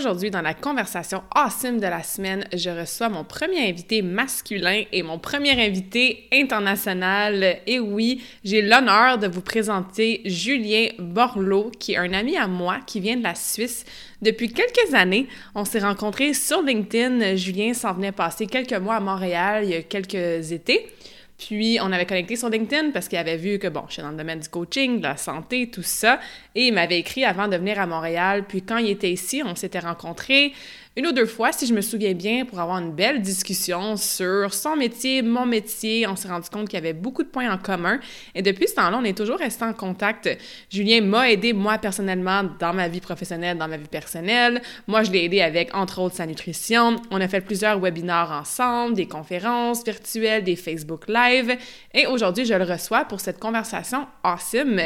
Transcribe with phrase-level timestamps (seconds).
[0.00, 5.02] Aujourd'hui, dans la conversation awesome de la semaine, je reçois mon premier invité masculin et
[5.02, 7.58] mon premier invité international.
[7.66, 12.78] Et oui, j'ai l'honneur de vous présenter Julien Borloo, qui est un ami à moi
[12.86, 13.84] qui vient de la Suisse.
[14.22, 17.36] Depuis quelques années, on s'est rencontrés sur LinkedIn.
[17.36, 20.86] Julien s'en venait passer quelques mois à Montréal il y a quelques étés.
[21.40, 24.10] Puis, on avait connecté sur LinkedIn parce qu'il avait vu que, bon, je suis dans
[24.10, 26.20] le domaine du coaching, de la santé, tout ça.
[26.54, 28.44] Et il m'avait écrit avant de venir à Montréal.
[28.46, 30.52] Puis, quand il était ici, on s'était rencontrés
[30.96, 34.52] une ou deux fois, si je me souviens bien, pour avoir une belle discussion sur
[34.52, 36.04] son métier, mon métier.
[36.08, 38.00] On s'est rendu compte qu'il y avait beaucoup de points en commun.
[38.34, 40.28] Et depuis ce temps-là, on est toujours resté en contact.
[40.68, 44.60] Julien m'a aidé, moi, personnellement, dans ma vie professionnelle, dans ma vie personnelle.
[44.88, 46.96] Moi, je l'ai aidé avec, entre autres, sa nutrition.
[47.12, 51.56] On a fait plusieurs webinaires ensemble, des conférences virtuelles, des Facebook Live.
[51.94, 54.80] Et aujourd'hui, je le reçois pour cette conversation awesome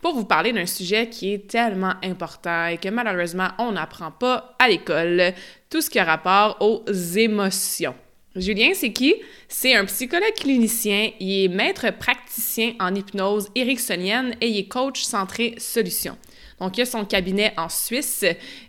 [0.00, 4.54] pour vous parler d'un sujet qui est tellement important et que malheureusement, on n'apprend pas
[4.58, 5.32] à l'école,
[5.70, 6.84] tout ce qui a rapport aux
[7.16, 7.94] émotions.
[8.36, 9.14] Julien, c'est qui?
[9.48, 15.02] C'est un psychologue clinicien, il est maître praticien en hypnose ericksonienne et il est coach
[15.02, 16.16] centré solution.
[16.60, 18.24] Donc, il a son cabinet en Suisse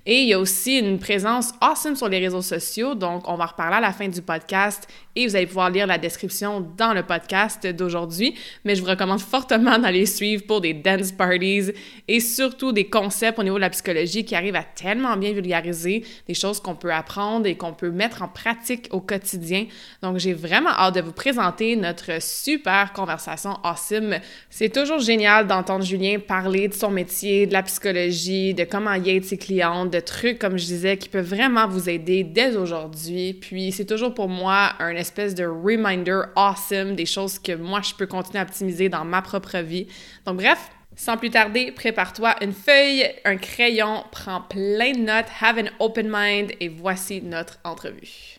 [0.06, 2.94] et il a aussi une présence awesome sur les réseaux sociaux.
[2.94, 4.88] Donc, on va reparler à la fin du podcast
[5.28, 8.36] vous allez pouvoir lire la description dans le podcast d'aujourd'hui.
[8.66, 11.72] Mais je vous recommande fortement d'aller suivre pour des dance parties
[12.08, 16.04] et surtout des concepts au niveau de la psychologie qui arrivent à tellement bien vulgariser
[16.28, 19.66] des choses qu'on peut apprendre et qu'on peut mettre en pratique au quotidien.
[20.02, 24.16] Donc, j'ai vraiment hâte de vous présenter notre super conversation awesome.
[24.50, 29.10] C'est toujours génial d'entendre Julien parler de son métier, de la psychologie de comment y
[29.10, 33.34] aide ses clientes, de trucs, comme je disais, qui peuvent vraiment vous aider dès aujourd'hui.
[33.34, 38.08] Puis c'est toujours pour moi un de reminder awesome des choses que moi, je peux
[38.08, 39.88] continuer à optimiser dans ma propre vie.
[40.26, 45.58] Donc bref, sans plus tarder, prépare-toi une feuille, un crayon, prends plein de notes, have
[45.58, 48.38] an open mind et voici notre entrevue.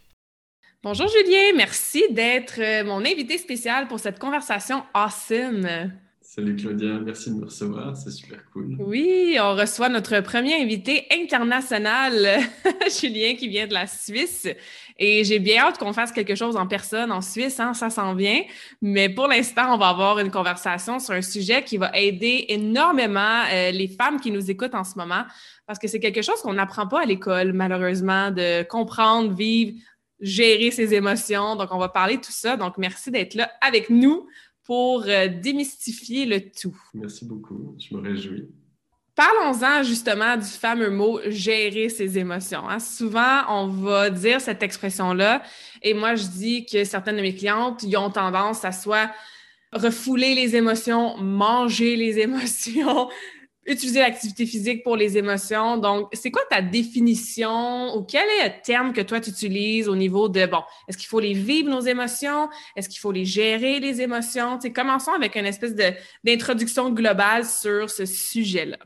[0.82, 5.90] Bonjour Julien, merci d'être euh, mon invité spécial pour cette conversation awesome.
[6.32, 8.76] Salut Claudia, merci de me recevoir, c'est super cool.
[8.78, 12.38] Oui, on reçoit notre premier invité international,
[13.00, 14.46] Julien, qui vient de la Suisse.
[14.96, 18.14] Et j'ai bien hâte qu'on fasse quelque chose en personne en Suisse, hein, ça s'en
[18.14, 18.42] vient.
[18.80, 23.42] Mais pour l'instant, on va avoir une conversation sur un sujet qui va aider énormément
[23.52, 25.24] euh, les femmes qui nous écoutent en ce moment,
[25.66, 29.72] parce que c'est quelque chose qu'on n'apprend pas à l'école, malheureusement, de comprendre, vivre,
[30.20, 31.56] gérer ses émotions.
[31.56, 32.56] Donc, on va parler de tout ça.
[32.56, 34.28] Donc, merci d'être là avec nous
[34.64, 36.76] pour euh, démystifier le tout.
[36.94, 38.48] Merci beaucoup, je me réjouis.
[39.14, 42.66] Parlons-en justement du fameux mot gérer ses émotions.
[42.68, 42.78] Hein.
[42.78, 45.42] Souvent, on va dire cette expression-là,
[45.82, 49.10] et moi, je dis que certaines de mes clientes ont tendance à soit
[49.72, 53.08] refouler les émotions, manger les émotions,
[53.70, 55.76] utiliser l'activité physique pour les émotions.
[55.76, 59.96] Donc, c'est quoi ta définition ou quel est le terme que toi tu utilises au
[59.96, 62.48] niveau de, bon, est-ce qu'il faut les vivre, nos émotions?
[62.76, 64.58] Est-ce qu'il faut les gérer, les émotions?
[64.58, 65.74] Tu commençons avec une espèce
[66.24, 68.78] d'introduction globale sur ce sujet-là.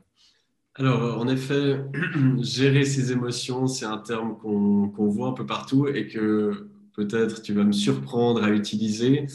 [0.76, 1.80] Alors, en effet,
[2.40, 7.52] gérer ses émotions, c'est un terme qu'on voit un peu partout et que peut-être tu
[7.52, 9.26] vas me surprendre à utiliser.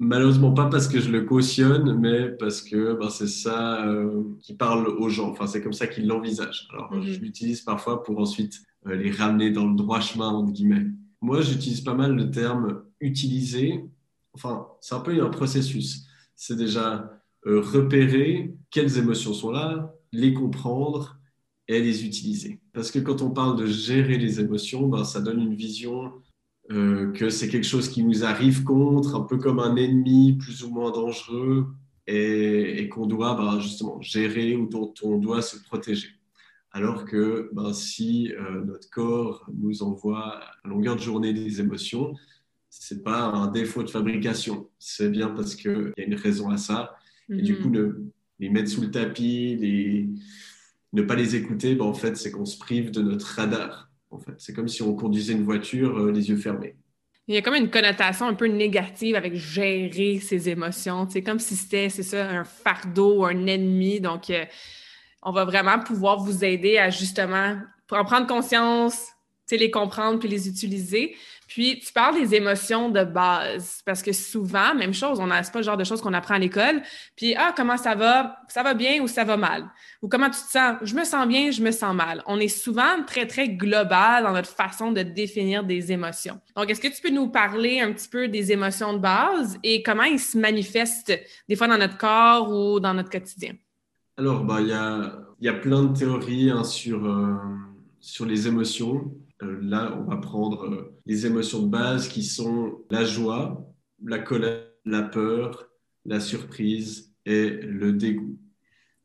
[0.00, 4.54] Malheureusement pas parce que je le cautionne, mais parce que ben, c'est ça euh, qui
[4.54, 5.30] parle aux gens.
[5.30, 6.68] Enfin, c'est comme ça qu'ils l'envisagent.
[6.72, 7.02] Alors, mhm.
[7.02, 10.86] je l'utilise parfois pour ensuite euh, les ramener dans le droit chemin, entre guillemets.
[11.20, 13.84] Moi, j'utilise pas mal le terme utiliser.
[14.34, 16.06] Enfin, c'est un peu un processus.
[16.36, 17.10] C'est déjà
[17.46, 21.18] euh, repérer quelles émotions sont là, les comprendre
[21.66, 22.60] et les utiliser.
[22.72, 26.12] Parce que quand on parle de gérer les émotions, ben, ça donne une vision
[26.70, 30.64] euh, que c'est quelque chose qui nous arrive contre, un peu comme un ennemi plus
[30.64, 31.66] ou moins dangereux,
[32.06, 36.08] et, qu'on doit bah, justement gérer ou dont on doit se protéger.
[36.72, 42.14] Alors que bah, si euh, notre corps nous envoie à longueur de journée des émotions,
[42.70, 46.56] c'est pas un défaut de fabrication, c'est bien parce qu'il y a une raison à
[46.56, 46.96] ça.
[47.30, 48.10] Et du coup, mhm.
[48.38, 50.08] les mettre sous le tapis, les,
[50.92, 54.18] ne pas les écouter, bah, en fait, c'est qu'on se prive de notre radar en
[54.18, 54.34] fait.
[54.38, 56.76] C'est comme si on conduisait une voiture les yeux fermés.
[57.26, 61.06] Il y a comme une connotation un peu négative avec gérer ses émotions.
[61.10, 64.00] C'est comme si c'était, c'est ça, un fardeau un ennemi.
[64.00, 64.32] Donc,
[65.22, 67.58] on va vraiment pouvoir vous aider à justement
[67.90, 69.08] en prendre conscience,
[69.56, 71.16] les comprendre puis les utiliser.
[71.48, 75.58] Puis, tu parles des émotions de base, parce que souvent, même chose, on n'a pas
[75.58, 76.82] le genre de choses qu'on apprend à l'école.
[77.16, 78.36] Puis, ah, comment ça va?
[78.48, 79.64] Ça va bien ou ça va mal?
[80.02, 80.76] Ou comment tu te sens?
[80.82, 82.22] Je me sens bien, je me sens mal.
[82.26, 86.38] On est souvent très, très global dans notre façon de définir des émotions.
[86.54, 89.82] Donc, est-ce que tu peux nous parler un petit peu des émotions de base et
[89.82, 91.18] comment ils se manifestent
[91.48, 93.54] des fois dans notre corps ou dans notre quotidien?
[94.18, 97.36] Alors, bah, il y, a, y a plein de théories hein, sur, euh,
[98.00, 99.10] sur les émotions.
[99.42, 103.64] Euh, là, on va prendre euh, les émotions de base qui sont la joie,
[104.04, 105.68] la colère, la peur,
[106.04, 108.38] la surprise et le dégoût.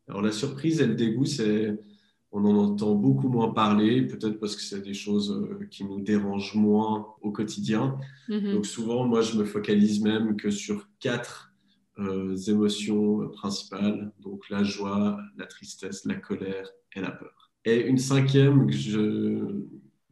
[0.08, 1.80] Alors la surprise et le dégoût, c'est
[2.36, 6.02] on en entend beaucoup moins parler, peut-être parce que c'est des choses euh, qui nous
[6.02, 8.00] dérangent moins au quotidien.
[8.28, 8.54] Mm-hmm.
[8.54, 11.52] Donc souvent, moi, je me focalise même que sur quatre
[12.48, 17.52] émotions principales, donc la joie, la tristesse, la colère et la peur.
[17.66, 19.64] Et une cinquième que je,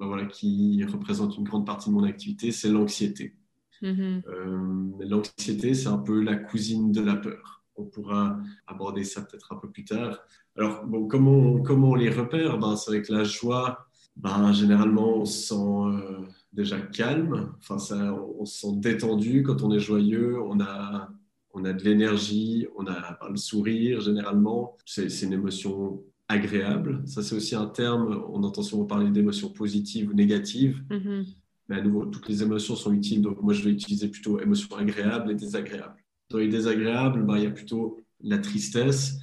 [0.02, 3.36] bah voilà, qui représente une grande partie de mon activité, c'est l'anxiété.
[3.84, 4.24] Mm-hmm.
[4.28, 7.64] Euh, l'anxiété, c'est un peu la cousine de la peur.
[7.76, 10.18] On pourra aborder ça peut-être un peu plus tard.
[10.58, 12.58] Alors, bon, comment, on, comment on les repère?
[12.58, 18.12] Ben, C'est avec la joie, ben, généralement, on se sent euh, déjà calme, enfin, ça,
[18.40, 21.12] on se sent détendu quand on est joyeux, on a,
[21.54, 24.76] on a de l'énergie, on a ben, le sourire, généralement.
[24.84, 26.02] C'est une émotion
[26.32, 27.02] agréable.
[27.06, 30.82] Ça, c'est aussi un terme, on entend souvent parler d'émotions positives ou négatives.
[30.90, 31.26] Mm-hmm.
[31.70, 33.22] Mais à nouveau, toutes les émotions sont utiles.
[33.22, 35.96] Donc, moi, je vais utiliser plutôt émotions agréables et désagréables.
[36.30, 39.20] Dans les désagréables, bah, il y a plutôt la tristesse.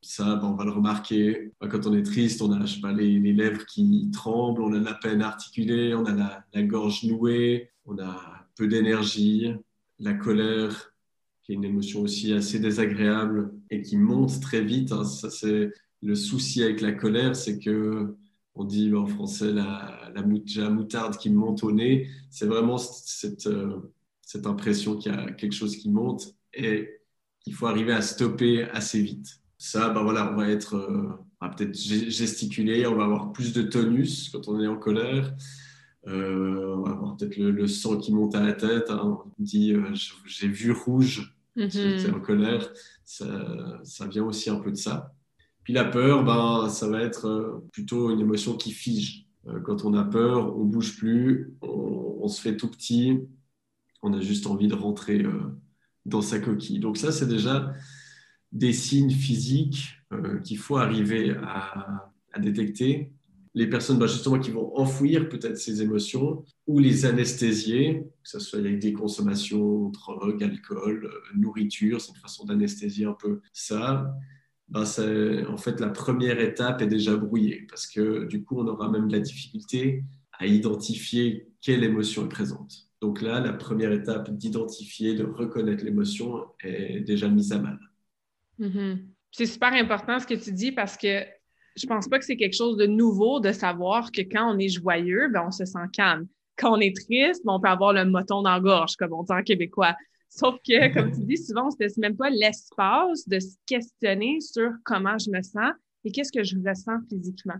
[0.00, 1.52] Ça, bah, on va le remarquer.
[1.60, 4.72] Bah, quand on est triste, on a je sais pas, les, lèvres qui tremblent, on
[4.72, 9.52] a la peine articulée, on a la, gorge nouée, on a peu d'énergie.
[10.00, 10.92] La colère,
[11.42, 14.92] qui est une émotion aussi assez désagréable et qui monte très vite.
[14.92, 15.04] Hein.
[15.04, 15.72] Ça, c'est
[16.02, 18.16] le souci avec la colère, c'est que
[18.58, 22.08] on dit en français la, la, moutarde qui monte au nez.
[22.28, 27.00] C'est vraiment cette, euh, cette impression qu'il y a quelque chose qui monte et
[27.40, 29.40] qu'il faut arriver à stopper assez vite.
[29.58, 34.28] Ça, ben voilà, on va être, euh, peut-être gesticuler, on va avoir plus de tonus
[34.30, 35.34] quand on est en colère.
[36.08, 38.90] Euh, on va avoir peut-être le, sang qui monte à la tête.
[38.90, 39.20] Hein.
[39.24, 39.72] On dit
[40.26, 42.72] j'ai vu rouge, mm en colère.
[43.04, 45.14] Ça, ça vient aussi un peu de ça.
[45.68, 49.26] Puis la peur, ben, ça va être euh, plutôt une émotion qui fige.
[49.48, 53.18] Euh, quand on a peur, on bouge plus, on, se fait tout petit,
[54.00, 55.54] on a juste envie de rentrer euh,
[56.06, 56.78] dans sa coquille.
[56.78, 57.70] Donc ça, c'est déjà
[58.50, 59.90] des signes physiques
[60.42, 63.12] qu'il faut arriver à, détecter.
[63.52, 68.38] Les personnes ben, justement qui vont enfouir peut-être ces émotions ou les anesthésier, que ce
[68.38, 74.14] soit avec des consommations, drogue, alcool, nourriture, c'est une façon d'anesthésier un peu ça
[74.68, 74.84] ben
[75.48, 79.08] en fait, la première étape est déjà brouillée parce que du coup, on aura même
[79.08, 82.88] de la difficulté à identifier quelle émotion est présente.
[83.00, 87.78] Donc là, la première étape d'identifier, de reconnaître l'émotion est déjà mise à mal.
[88.60, 89.04] Mm-hmm.
[89.30, 91.24] C'est super important ce que tu dis parce que
[91.76, 94.68] je pense pas que c'est quelque chose de nouveau de savoir que quand on est
[94.68, 96.26] joyeux, ben, on se sent calme.
[96.56, 99.22] Quand on est triste, ben, on peut avoir le moton dans la gorge, comme on
[99.22, 99.94] dit en québécois.
[100.28, 103.56] Sauf que, comme tu dis, souvent, on ne se laisse même pas l'espace de se
[103.66, 105.72] questionner sur comment je me sens
[106.04, 107.56] et qu'est-ce que je ressens physiquement.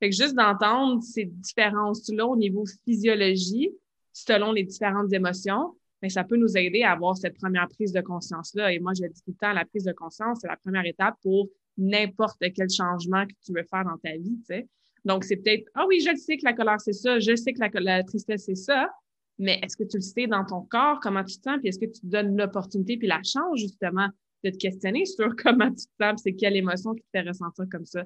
[0.00, 3.70] Fait que juste d'entendre ces différences-là au niveau physiologie,
[4.12, 7.92] selon les différentes émotions, mais ben, ça peut nous aider à avoir cette première prise
[7.92, 8.72] de conscience-là.
[8.72, 11.14] Et moi, je dis tout le temps, la prise de conscience, c'est la première étape
[11.22, 11.48] pour
[11.78, 14.36] n'importe quel changement que tu veux faire dans ta vie.
[14.48, 14.68] Tu.
[15.04, 17.60] Donc, c'est peut-être, ah oui, je sais que la colère, c'est ça, je sais que
[17.60, 18.90] la, la tristesse, c'est ça,
[19.38, 21.78] mais est-ce que tu le sais dans ton corps, comment tu te sens, puis est-ce
[21.78, 24.08] que tu te donnes l'opportunité puis la chance, justement,
[24.44, 27.64] de te questionner sur comment tu te sens, c'est quelle émotion qui te fait ressentir
[27.70, 28.04] comme ça?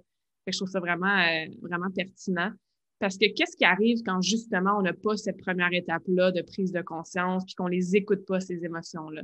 [0.53, 2.53] je trouve ça vraiment, euh, vraiment pertinent.
[2.99, 6.73] Parce que qu'est-ce qui arrive quand, justement, on n'a pas cette première étape-là de prise
[6.73, 9.23] de conscience, puis qu'on les écoute pas, ces émotions-là?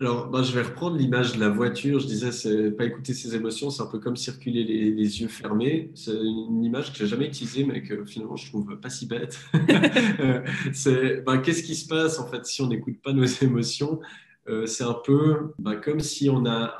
[0.00, 2.00] Alors, ben, je vais reprendre l'image de la voiture.
[2.00, 5.90] Je disais, c'est pas écouter ses émotions, c'est un peu comme circuler les, yeux fermés.
[5.94, 9.38] C'est une image que j'ai jamais utilisée, mais que finalement je trouve pas si bête.
[10.20, 10.42] Euh,
[10.72, 14.00] c'est, ben, qu'est-ce qui se passe en fait si on n'écoute pas nos émotions?
[14.48, 16.78] Euh, C'est un peu ben, comme si on a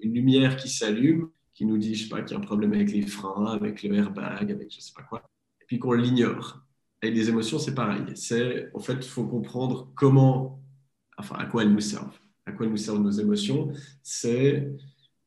[0.00, 2.72] une lumière qui s'allume, qui nous dit, je sais pas, qu'il y a un problème
[2.72, 5.22] avec les freins, avec le airbag, avec je sais pas quoi,
[5.60, 6.60] et puis qu'on l'ignore.
[7.02, 8.04] Et les émotions, c'est pareil.
[8.14, 10.62] C'est, en fait, il faut comprendre comment,
[11.18, 13.72] enfin, à quoi elles nous servent à quoi nous servent nos émotions,
[14.02, 14.70] c'est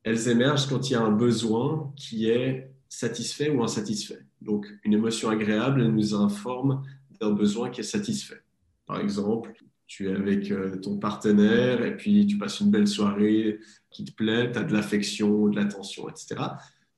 [0.04, 4.24] elles émergent quand il y a un besoin qui est satisfait ou insatisfait.
[4.40, 6.82] Donc, une émotion agréable, elle nous informe
[7.20, 8.40] d'un besoin qui est satisfait.
[8.86, 9.52] Par exemple,
[9.86, 13.58] tu es avec euh, ton partenaire et puis tu passes une belle soirée
[13.90, 16.36] qui te plaît, tu as de l'affection, de l'attention, etc.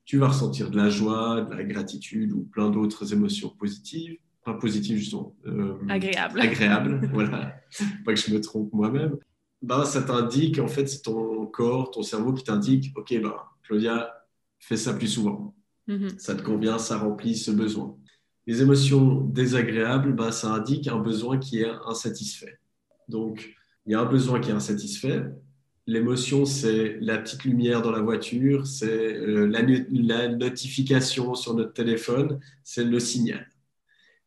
[0.05, 4.17] Tu vas ressentir de la joie, de la gratitude ou plein d'autres émotions positives.
[4.43, 5.35] Pas positives, justement.
[5.45, 6.41] Euh, agréables.
[6.41, 7.55] Agréables, voilà.
[8.03, 9.17] Pas que je me trompe moi-même.
[9.61, 14.11] Ben, ça t'indique, en fait, c'est ton corps, ton cerveau qui t'indique, OK, ben, Claudia,
[14.59, 15.53] fais ça plus souvent.
[15.87, 16.17] Mm-hmm.
[16.17, 17.95] Ça te convient, ça remplit ce besoin.
[18.47, 22.59] Les émotions désagréables, ben, ça indique un besoin qui est insatisfait.
[23.07, 25.25] Donc, il y a un besoin qui est insatisfait.
[25.85, 32.39] L'émotion, c'est la petite lumière dans la voiture, c'est euh, la, notification sur notre téléphone,
[32.63, 33.47] c'est le signal.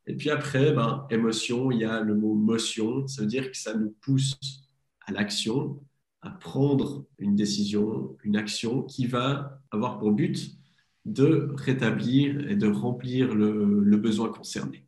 [0.07, 3.57] Et puis après, ben, émotion, il y a le mot motion, ça veut dire que
[3.57, 4.64] ça nous pousse
[5.07, 5.81] à l'action,
[6.23, 10.57] à prendre une décision, une action qui va avoir pour but
[11.05, 14.87] de rétablir et de remplir le, besoin concerné.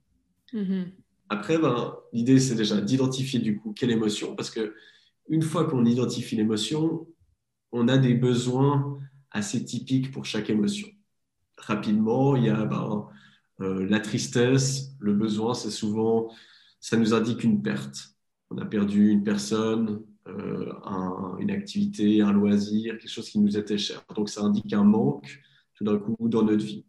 [0.53, 0.85] Mm-hmm.
[1.29, 4.75] Après, ben, l'idée, c'est déjà d'identifier du coup quelle émotion, parce que
[5.29, 7.07] une fois qu'on identifie l'émotion,
[7.73, 8.99] on a des besoins
[9.31, 10.89] assez typiques pour chaque émotion.
[11.59, 13.09] Rapidement, il y a ben,
[13.61, 14.93] euh, la tristesse.
[14.99, 16.31] Le besoin, c'est souvent,
[16.81, 18.16] ça nous indique une perte.
[18.51, 20.73] On a perdu une personne, euh,
[21.39, 24.05] une activité, un loisir, quelque chose qui nous était cher.
[24.15, 25.41] Donc, ça indique un manque
[25.75, 26.85] tout d'un coup dans notre vie.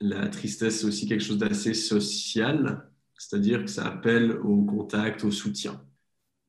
[0.00, 5.30] La tristesse, c'est aussi quelque chose d'assez social c'est-à-dire que ça appelle au contact, au
[5.30, 5.80] soutien.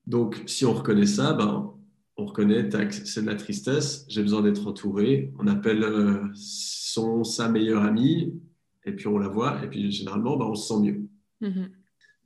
[0.06, 1.74] Donc, si on reconnaît ça, ben,
[2.16, 5.32] on reconnaît c'est de la tristesse, j'ai besoin d'être entouré.
[5.38, 8.34] On appelle euh, son, sa meilleure amie,
[8.84, 11.08] et puis on la voit, et puis généralement, ben, on se sent mieux.
[11.42, 11.70] Mm-hmm.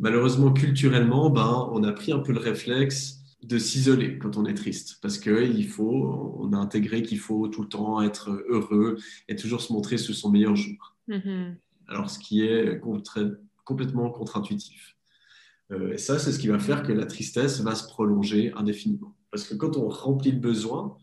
[0.03, 4.55] Malheureusement, culturellement, ben, on a pris un peu le réflexe de s'isoler quand on est
[4.55, 9.37] triste, parce qu'il faut, on a intégré qu'il faut tout le temps être heureux et
[9.37, 10.97] toujours se montrer sous son meilleur jour.
[11.09, 11.55] Mm-hmm.
[11.87, 12.81] Alors, ce qui est
[13.65, 14.97] complètement contre-intuitif.
[15.71, 19.15] Euh, et ça, c'est ce qui va faire que la tristesse va se prolonger indéfiniment.
[19.31, 20.97] Parce que quand on remplit le besoin,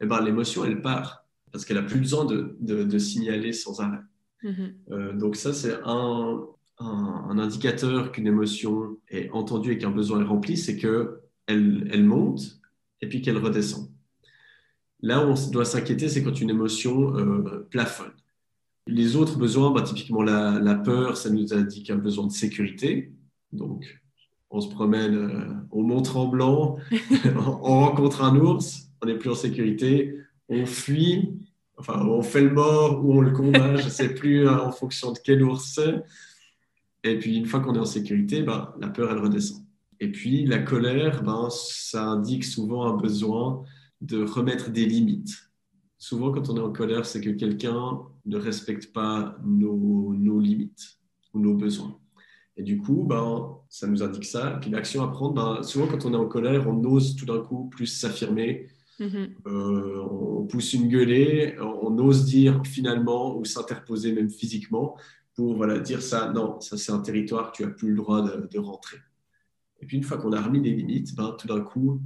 [0.00, 1.26] eh ben, l'émotion, elle part.
[1.52, 4.00] Parce qu'elle n'a plus besoin de, de, signaler sans arrêt.
[4.42, 4.72] Mm-hmm.
[4.90, 6.46] Euh, donc ça, c'est un,
[6.80, 12.60] un, indicateur qu'une émotion est entendue et qu'un besoin est rempli, c'est qu'elle elle monte
[13.00, 13.90] et puis qu'elle redescend.
[15.00, 18.12] Là où on doit s'inquiéter, c'est quand une émotion euh, plafonne.
[18.86, 23.12] Les autres besoins, bah, typiquement la, peur, ça nous indique un besoin de sécurité.
[23.52, 24.00] Donc,
[24.50, 26.78] on se promène, euh, on montre en blanc,
[27.36, 30.16] on rencontre un ours, on n'est plus en sécurité,
[30.48, 31.38] on fuit,
[31.76, 34.72] enfin, on fait le mort ou on le combat, je ne sais plus hein, en
[34.72, 36.02] fonction de quel ours c'est.
[37.04, 39.64] Et puis, une fois qu'on est en sécurité, bah, la peur, elle redescend.
[40.00, 43.64] Et puis, la colère, ben, ça indique souvent un besoin
[44.00, 45.48] de remettre des limites
[45.98, 50.98] souvent quand on est en colère, c'est que quelqu'un ne respecte pas nos, limites
[51.34, 51.98] ou nos besoins.
[52.56, 54.54] Et du coup, ben, ça nous indique ça.
[54.56, 57.26] Et puis l'action à prendre, ben, souvent quand on est en colère, on ose tout
[57.26, 58.68] d'un coup plus s'affirmer.
[58.98, 59.28] Mm-hmm.
[59.46, 64.96] Euh, on pousse une gueulée, on ose dire finalement ou s'interposer même physiquement
[65.38, 68.58] pour voilà, dire ça, non, ça c'est un territoire, tu n'as plus le droit de,
[68.58, 68.96] rentrer.
[69.80, 72.02] Et puis une fois qu'on a remis des limites, ben, tout d'un coup,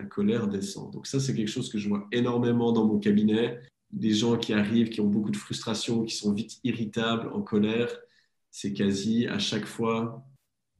[0.00, 0.92] la colère descend.
[0.92, 3.60] Donc ça, c'est quelque chose que je vois énormément dans mon cabinet.
[3.92, 7.88] Des gens qui arrivent, qui ont beaucoup de frustration, qui sont vite irritables, en colère,
[8.50, 10.26] c'est quasi à chaque fois,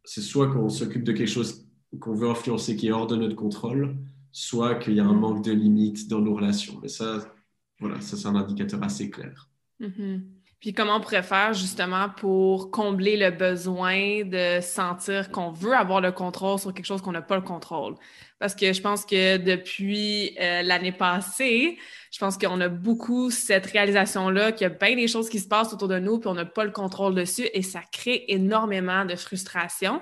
[0.02, 1.68] c'est soit qu'on s'occupe de quelque chose
[2.00, 3.96] qu'on veut influencer qui est hors de notre contrôle,
[4.32, 6.80] soit qu'il y a un manque de limites dans nos relations.
[6.82, 7.32] Mais ça,
[7.78, 9.48] voilà, ça c'est un indicateur assez clair.
[9.80, 10.41] Mm-hmm.
[10.62, 16.00] Puis comment on pourrait faire justement pour combler le besoin de sentir qu'on veut avoir
[16.00, 17.96] le contrôle sur quelque chose qu'on n'a pas le contrôle?
[18.38, 21.78] Parce que je pense que depuis euh, l'année passée,
[22.12, 25.48] je pense qu'on a beaucoup cette réalisation-là qu'il y a bien des choses qui se
[25.48, 29.04] passent autour de nous, puis on n'a pas le contrôle dessus, et ça crée énormément
[29.04, 30.00] de frustration.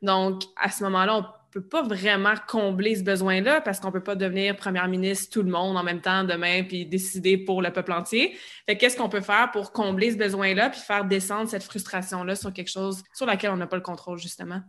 [0.00, 4.16] Donc, à ce moment-là, on peut pas vraiment combler ce besoin-là parce qu'on peut pas
[4.16, 7.92] devenir première ministre tout le monde en même temps demain puis décider pour le peuple
[7.92, 8.36] entier.
[8.66, 12.70] Qu'est-ce qu'on peut faire pour combler ce besoin-là puis faire descendre cette frustration-là sur quelque
[12.70, 14.60] chose sur laquelle on n'a pas le contrôle justement?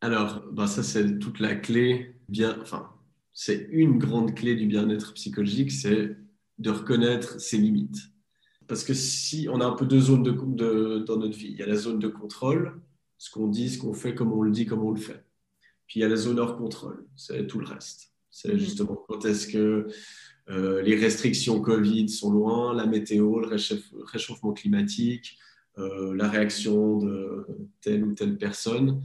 [0.00, 2.90] Alors, ben ça c'est toute la clé bien, enfin,
[3.32, 6.16] c'est une grande clé du bien-être psychologique, c'est
[6.58, 7.98] de reconnaître ses limites.
[8.66, 11.62] Parce que si on a un peu deux zones de, dans notre vie, il y
[11.62, 12.80] a la zone de contrôle,
[13.16, 15.24] ce qu'on dit, ce qu'on fait, comment on le dit, comment on le fait.
[15.88, 18.12] Puis il y a la zone hors contrôle, c'est tout le reste.
[18.30, 18.58] C'est mhm.
[18.58, 19.88] justement quand est-ce que
[20.50, 23.48] euh, les restrictions Covid sont loin, la météo, le
[24.04, 25.38] réchauffement climatique,
[25.78, 27.46] euh, la réaction de
[27.80, 29.02] telle ou telle personne.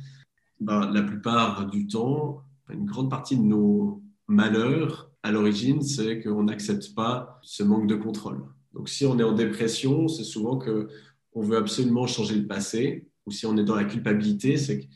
[0.60, 6.44] Ben, la plupart du temps, une grande partie de nos malheurs à l'origine, c'est qu'on
[6.44, 8.44] n'accepte pas ce manque de contrôle.
[8.74, 10.90] Donc si on est en dépression, c'est souvent que
[11.34, 14.88] on veut absolument changer le passé, ou si on est dans la culpabilité, c'est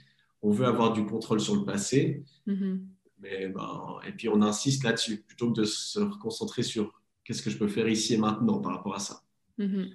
[0.41, 2.24] qu'on veut avoir du contrôle sur le passé.
[2.48, 2.79] Mm-hmm.
[3.20, 7.50] Mais ben, et puis on insiste là-dessus, plutôt que de se concentrer sur qu'est-ce que
[7.50, 9.22] je peux faire ici et maintenant par rapport à ça.
[9.60, 9.89] Mm-hmm.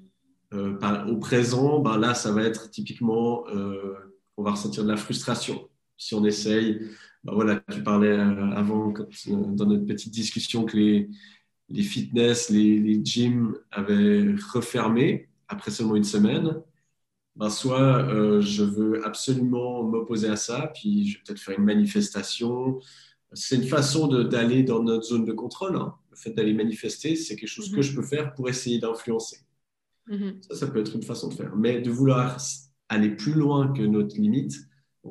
[0.55, 3.95] Euh, au présent, ben là, ça va être typiquement, euh,
[4.37, 5.69] on va ressentir de la frustration.
[5.97, 6.81] Si on essaye,
[7.25, 8.93] ben voilà, tu parlais euh, avant,
[9.29, 11.09] dans notre petite discussion, que les,
[11.69, 16.61] les fitness, les, les gyms avaient refermé après seulement une semaine.
[17.37, 22.79] Ben soit je veux absolument m'opposer à ça, puis je vais peut-être faire une manifestation,
[23.35, 25.77] c'est une façon d'aller dans notre zone de contrôle.
[25.77, 25.95] Hein.
[26.11, 27.83] Le fait d'aller manifester, c'est quelque chose que mhm.
[27.83, 29.39] je peux faire pour essayer d'influencer.
[30.09, 30.41] Mhm.
[30.43, 31.55] Ça, ça peut être une façon de faire.
[31.57, 32.37] Mais de vouloir
[32.89, 34.55] aller plus loin que notre limite,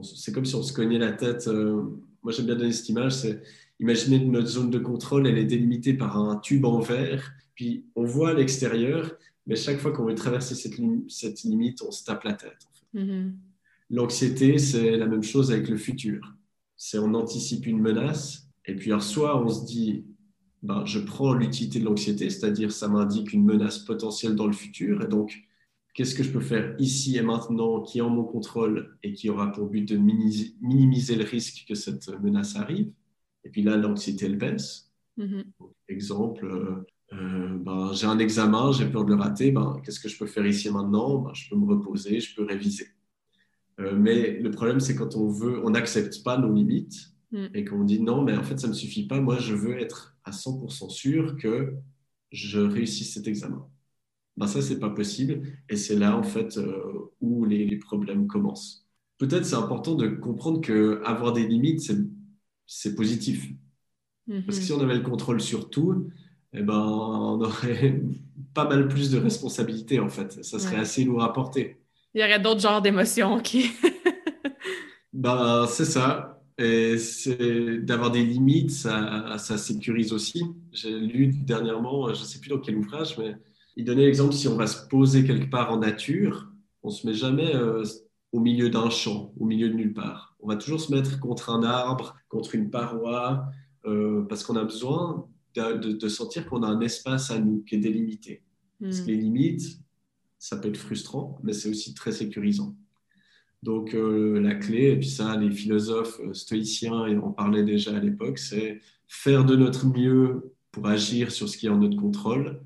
[0.04, 1.48] c'est comme si on se cognait la tête.
[1.48, 1.82] Euh,
[2.22, 3.14] moi, j'aime bien donner cette image.
[3.14, 3.42] C'est
[3.80, 7.32] imaginez que notre zone de contrôle, elle est délimitée par un tube en verre.
[7.56, 9.12] Puis on voit l'extérieur,
[9.48, 12.68] mais chaque fois qu'on veut traverser cette, cette, limite, on se tape la tête.
[12.94, 13.38] Mhm.
[13.90, 16.22] L'anxiété, c'est la même chose avec le futur
[16.84, 20.04] c'est on anticipe une menace, et puis alors soit on se dit,
[20.64, 25.04] ben, je prends l'utilité de l'anxiété, c'est-à-dire ça m'indique une menace potentielle dans le futur,
[25.04, 25.44] et donc
[25.94, 29.30] qu'est-ce que je peux faire ici et maintenant qui est en mon contrôle et qui
[29.30, 32.92] aura pour but de minimiser, le risque que cette menace arrive?
[33.44, 34.92] Et puis là, l'anxiété, elle baisse.
[35.20, 35.44] Mm-hmm.
[35.88, 36.84] Exemple,
[37.14, 40.28] euh, ben, j'ai un examen, j'ai peur de le rater, ben, qu'est-ce que je peux
[40.28, 41.20] faire ici et maintenant?
[41.20, 42.88] Ben, Je peux me reposer, je peux réviser.
[43.80, 47.48] Euh, mais le problème, c'est quand on veut, on n'accepte pas nos limites mm.
[47.54, 49.20] et qu'on dit non, mais en fait, ça ne me suffit pas.
[49.20, 51.74] Moi, je veux être à 100% sûr que
[52.32, 53.68] je réussisse cet examen.
[54.38, 55.42] Ben, ça, c'est pas possible.
[55.70, 58.86] Et c'est là, en fait, euh, où les, problèmes commencent.
[59.18, 61.92] Peut-être c'est important de comprendre que avoir des limites,
[62.66, 63.52] c'est positif.
[64.28, 64.46] Mm-hmm.
[64.46, 66.10] Parce que si on avait le contrôle sur tout,
[66.54, 68.02] eh ben, on aurait
[68.54, 70.44] pas mal plus de responsabilités, en fait.
[70.44, 71.78] Ça serait assez lourd à porter.
[72.14, 73.72] Il y aurait d'autres genres d'émotions qui.
[75.14, 76.42] ben, c'est ça.
[76.58, 80.44] Et c'est d'avoir des limites, ça, ça sécurise aussi.
[80.72, 83.36] J'ai lu dernièrement, je ne sais plus dans quel ouvrage, mais
[83.78, 86.52] il donnait l'exemple si on va se poser quelque part en nature,
[86.84, 87.84] on ne se met jamais euh,
[88.32, 90.36] au milieu d'un champ, au milieu de nulle part.
[90.40, 93.46] On va toujours se mettre contre un arbre, contre une paroi,
[93.86, 97.76] euh, parce qu'on a besoin de, de, sentir qu'on a un espace à nous qui
[97.76, 98.42] est délimité.
[98.80, 99.08] Parce que hmm.
[99.08, 99.80] les limites,
[100.40, 102.76] ça peut être frustrant, mais c'est aussi très sécurisant.
[103.64, 108.00] Donc euh, la clé, et puis ça, les philosophes euh, stoïciens en parlaient déjà à
[108.00, 112.62] l'époque, c'est faire de notre mieux pour agir sur ce qui est en notre contrôle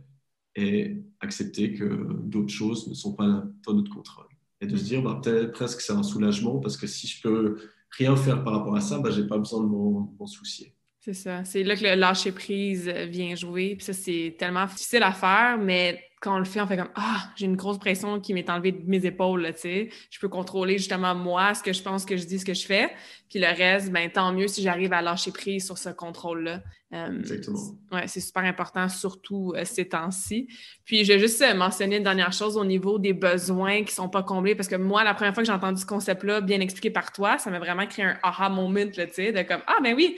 [0.56, 4.28] et accepter que d'autres choses ne sont pas dans notre contrôle.
[4.62, 7.58] Et de se dire, bah, peut-être presque c'est un soulagement parce que si je peux
[7.90, 10.74] rien faire par rapport à ça, bah, je n'ai pas besoin de m'en soucier.
[11.06, 11.46] C'est ça.
[11.46, 13.76] C'est là que le lâcher prise vient jouer.
[13.76, 16.90] Puis ça, c'est tellement difficile à faire, mais quand on le fait, on fait comme
[16.96, 19.90] Ah, j'ai une grosse pression qui m'est enlevée de mes épaules, tu sais.
[20.10, 22.56] Je peux contrôler justement moi, ce que je pense, ce que je dis, ce que
[22.56, 22.90] je fais.
[23.30, 26.64] Puis le reste, ben tant mieux si j'arrive à lâcher prise sur ce contrôle-là.
[26.92, 27.60] Euh, Exactement.
[27.92, 30.48] Ouais, c'est super important, surtout euh, ces temps-ci.
[30.86, 34.10] Puis je vais juste euh, mentionner une dernière chose au niveau des besoins qui sont
[34.10, 36.90] pas comblés, parce que moi, la première fois que j'ai entendu ce concept-là bien expliqué
[36.90, 39.94] par toi, ça m'a vraiment créé un aha moment, tu sais, de comme Ah, ben
[39.94, 40.18] oui,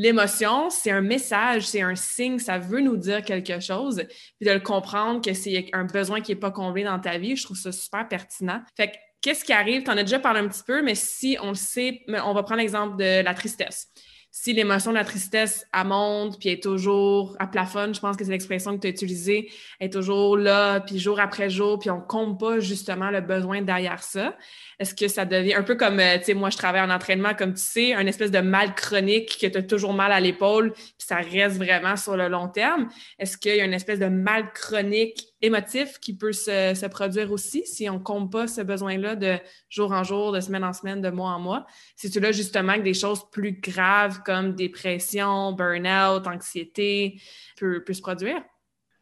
[0.00, 3.96] L'émotion, c'est un message, c'est un signe, ça veut nous dire quelque chose.
[4.38, 7.34] Puis de le comprendre que c'est un besoin qui n'est pas comblé dans ta vie,
[7.34, 8.62] je trouve ça super pertinent.
[8.76, 9.82] Fait que, qu'est-ce qui arrive?
[9.82, 12.44] Tu en as déjà parlé un petit peu, mais si on le sait, on va
[12.44, 13.88] prendre l'exemple de la tristesse.
[14.30, 18.24] Si l'émotion de la tristesse, elle monte, puis est toujours à plafonne, je pense que
[18.24, 22.00] c'est l'expression que tu as utilisée, est toujours là, puis jour après jour, puis on
[22.00, 24.36] compte pas justement le besoin derrière ça.
[24.78, 27.34] Est-ce que ça devient un peu comme, euh, tu sais, moi, je travaille en entraînement,
[27.34, 30.92] comme tu sais, un espèce de mal chronique que tu toujours mal à l'épaule, puis
[30.98, 32.88] ça reste vraiment sur le long terme?
[33.18, 37.64] Est-ce qu'il y a une espèce de mal chronique émotif qui peut se, produire aussi
[37.66, 41.00] si on ne compte pas ce besoin-là de jour en jour, de semaine en semaine,
[41.00, 41.66] de mois en mois?
[41.96, 47.20] C'est-tu là justement que des choses plus graves comme dépression, burn-out, anxiété
[47.58, 48.42] peuvent se produire?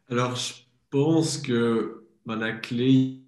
[0.09, 0.53] Alors, je
[0.89, 3.23] pense que ben, la clé,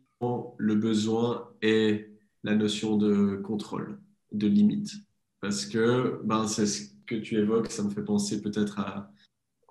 [0.57, 2.09] le besoin est
[2.43, 3.99] la notion de contrôle,
[4.31, 4.91] de limite.
[5.41, 9.11] Parce que ben, c'est ce que tu évoques, ça me fait penser peut-être à,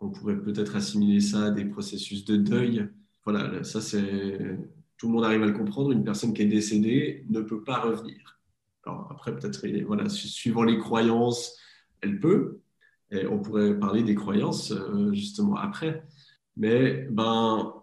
[0.01, 2.89] on pourrait peut-être assimiler ça à des processus de deuil.
[3.29, 4.39] Voilà, ça c'est,
[4.97, 7.81] tout le monde arrive à le comprendre, une personne qui est décédée ne peut pas
[7.81, 8.41] revenir.
[8.85, 11.57] Alors après, peut-être, voilà, suivant les croyances,
[12.01, 12.61] elle peut.
[13.11, 16.05] Et on pourrait parler des croyances euh, justement après.
[16.57, 17.75] Mais ben,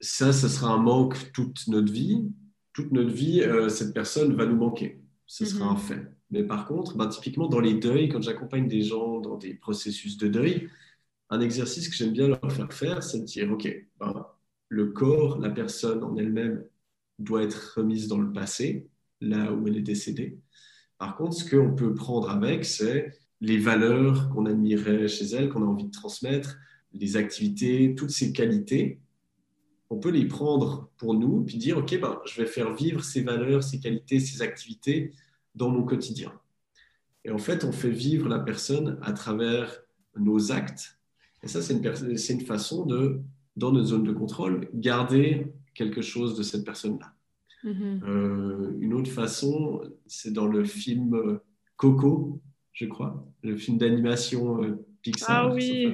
[0.00, 2.32] ça, ce sera un manque toute notre vie
[2.72, 5.02] toute notre vie, euh, cette personne va nous manquer.
[5.26, 5.78] Ce sera un mhm.
[5.78, 6.06] fait.
[6.30, 10.16] Mais par contre, ben, typiquement dans les deuils, quand j'accompagne des gens dans des processus
[10.16, 10.68] de deuil,
[11.30, 14.26] un exercice que j'aime bien leur faire faire, c'est de dire, OK, ben,
[14.72, 16.64] le corps, la personne en elle-même
[17.18, 18.88] doit être remise dans le passé,
[19.20, 20.38] là où elle est décédée.
[20.96, 25.62] Par contre, ce qu'on peut prendre avec, c'est les valeurs qu'on admirait chez elle, qu'on
[25.62, 26.56] a envie de transmettre,
[26.94, 28.98] les activités, toutes ces qualités.
[29.90, 33.22] On peut les prendre pour nous, puis dire, OK, ben, je vais faire vivre ces
[33.22, 35.12] valeurs, ces qualités, ces activités
[35.54, 36.32] dans mon quotidien.
[37.26, 39.82] Et en fait, on fait vivre la personne à travers
[40.16, 40.98] nos actes.
[41.42, 43.20] Et ça, c'est une, une, façon de,
[43.56, 47.12] dans notre zone de contrôle, garder quelque chose de cette personne-là.
[47.64, 48.04] Mm-hmm.
[48.04, 51.38] Euh, une autre façon, c'est dans le film
[51.76, 52.40] Coco,
[52.72, 55.48] je crois, le film d'animation euh, Pixar.
[55.48, 55.92] Ah oui.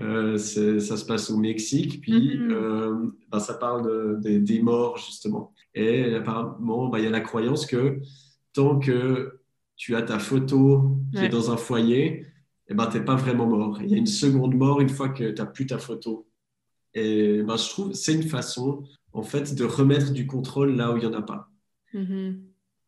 [0.00, 3.10] Euh, ça se passe au Mexique, puis mm-hmm.
[3.30, 5.52] ben, ça parle des morts justement.
[5.74, 8.00] Et apparemment, ben, il y a la croyance que
[8.52, 9.40] tant que
[9.76, 12.26] tu as ta photo qui est dans un foyer,
[12.68, 13.80] eh ben, tu n'es pas vraiment mort.
[13.82, 16.26] Il y a une seconde mort une fois que tu n'as plus ta photo.
[16.94, 20.96] Et ben, je trouve c'est une façon, en fait, de remettre du contrôle là où
[20.96, 21.50] il n'y en a pas.
[21.94, 22.40] Mm-hmm.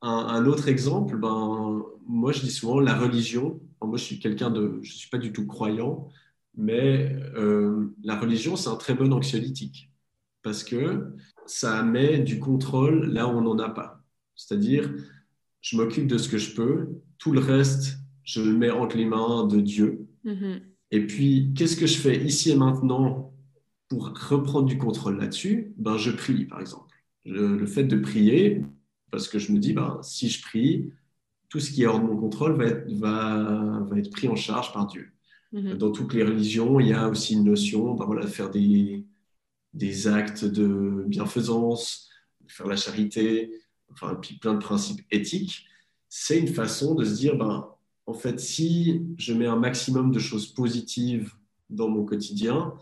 [0.02, 3.60] Un, autre exemple, ben, moi, je dis souvent la religion.
[3.80, 4.78] moi, je suis quelqu'un de...
[4.82, 6.08] Je ne suis pas du tout croyant,
[6.56, 9.90] mais euh, la religion, c'est un très bon anxiolytique
[10.42, 11.14] parce que
[11.46, 14.02] ça met du contrôle là où on n'en a pas.
[14.36, 14.92] C'est-à-dire,
[15.60, 19.06] je m'occupe de ce que je peux, tout le reste, je le mets entre les
[19.06, 20.06] mains de Dieu.
[20.24, 20.60] Mm-hmm.
[20.90, 23.33] Et puis, qu'est-ce que je fais ici et maintenant
[23.94, 26.94] pour reprendre du contrôle là-dessus ben, Je prie, par exemple.
[27.24, 28.62] Le, fait de prier,
[29.10, 30.92] parce que je me dis, ben, si je prie,
[31.48, 34.36] tout ce qui est hors de mon contrôle va être, va, va être pris en
[34.36, 35.12] charge par Dieu.
[35.52, 35.76] Mm-hmm.
[35.76, 39.06] Dans toutes les religions, il y a aussi une notion ben, voilà, de faire des,
[39.72, 42.10] des actes de bienfaisance,
[42.48, 43.52] faire la charité,
[43.90, 45.66] enfin, puis plein de principes éthiques,
[46.08, 47.68] c'est une façon de se dire, ben,
[48.06, 51.32] en fait, si je mets un maximum de choses positives
[51.70, 52.74] dans mon quotidien,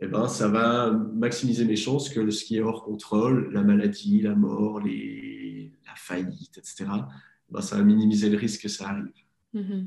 [0.00, 4.20] eh ben, ça va maximiser mes chances que ce qui est hors contrôle, la maladie,
[4.22, 5.72] la mort, les...
[5.86, 6.86] la faillite, etc.,
[7.50, 9.12] ben, ça va minimiser le risque que ça arrive.
[9.54, 9.86] Mm-hmm.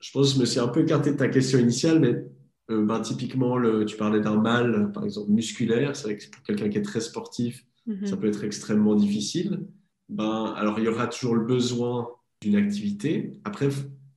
[0.00, 2.24] Je pense que je me suis un peu écarté de ta question initiale, mais
[2.70, 5.96] euh, ben, typiquement, le, tu parlais d'un mal, par exemple, musculaire.
[5.96, 8.06] C'est vrai que pour quelqu'un qui est très sportif, mm-hmm.
[8.06, 9.66] ça peut être extrêmement difficile
[10.10, 12.10] ben, alors il y aura toujours le besoin
[12.42, 13.40] d'une activité.
[13.44, 13.68] Après,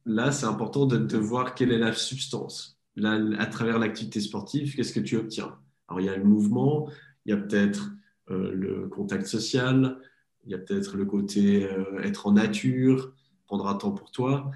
[0.05, 2.72] là, c'est important de, voir quelle est la substance.
[2.95, 5.57] Là, à travers l'activité sportive, qu'est-ce que tu obtiens?
[5.87, 6.89] Alors, il y a le mouvement,
[7.25, 7.91] il y a peut-être
[8.29, 9.99] euh, le contact social,
[10.45, 13.13] il y a peut-être le côté euh, être en nature,
[13.45, 14.51] prendre un temps pour toi.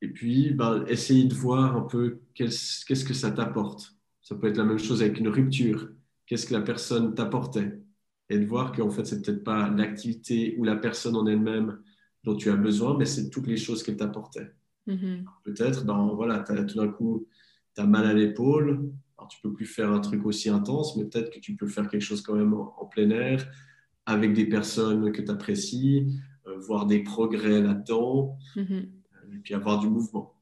[0.00, 3.94] Et puis, ben, essayer de voir un peu qu'est-ce que ça t'apporte.
[4.20, 5.90] Ça peut être la même chose avec une rupture.
[6.26, 7.80] Qu'est-ce que la personne t'apportait?
[8.30, 11.78] Et de voir qu'en fait, c'est peut-être pas l'activité ou la personne en elle-même
[12.22, 14.50] dont tu as besoin, mais c'est toutes les choses qu'elle t'apportait.
[14.88, 15.24] Mm-hmm.
[15.44, 17.26] Peut-être, ben, voilà, tout d'un coup,
[17.74, 21.04] tu as mal à l'épaule, alors tu peux plus faire un truc aussi intense, mais
[21.04, 23.46] peut-être que tu peux faire quelque chose quand même en, plein air,
[24.06, 28.88] avec des personnes que tu apprécies, euh, voir des progrès là-dedans, mm-hmm.
[29.34, 30.34] et puis avoir du mouvement.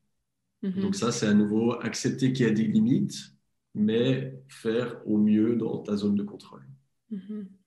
[0.62, 0.80] Mm-hmm.
[0.80, 3.34] Donc ça, c'est à nouveau accepter qu'il y a des limites,
[3.74, 6.66] mais faire au mieux dans ta zone de contrôle.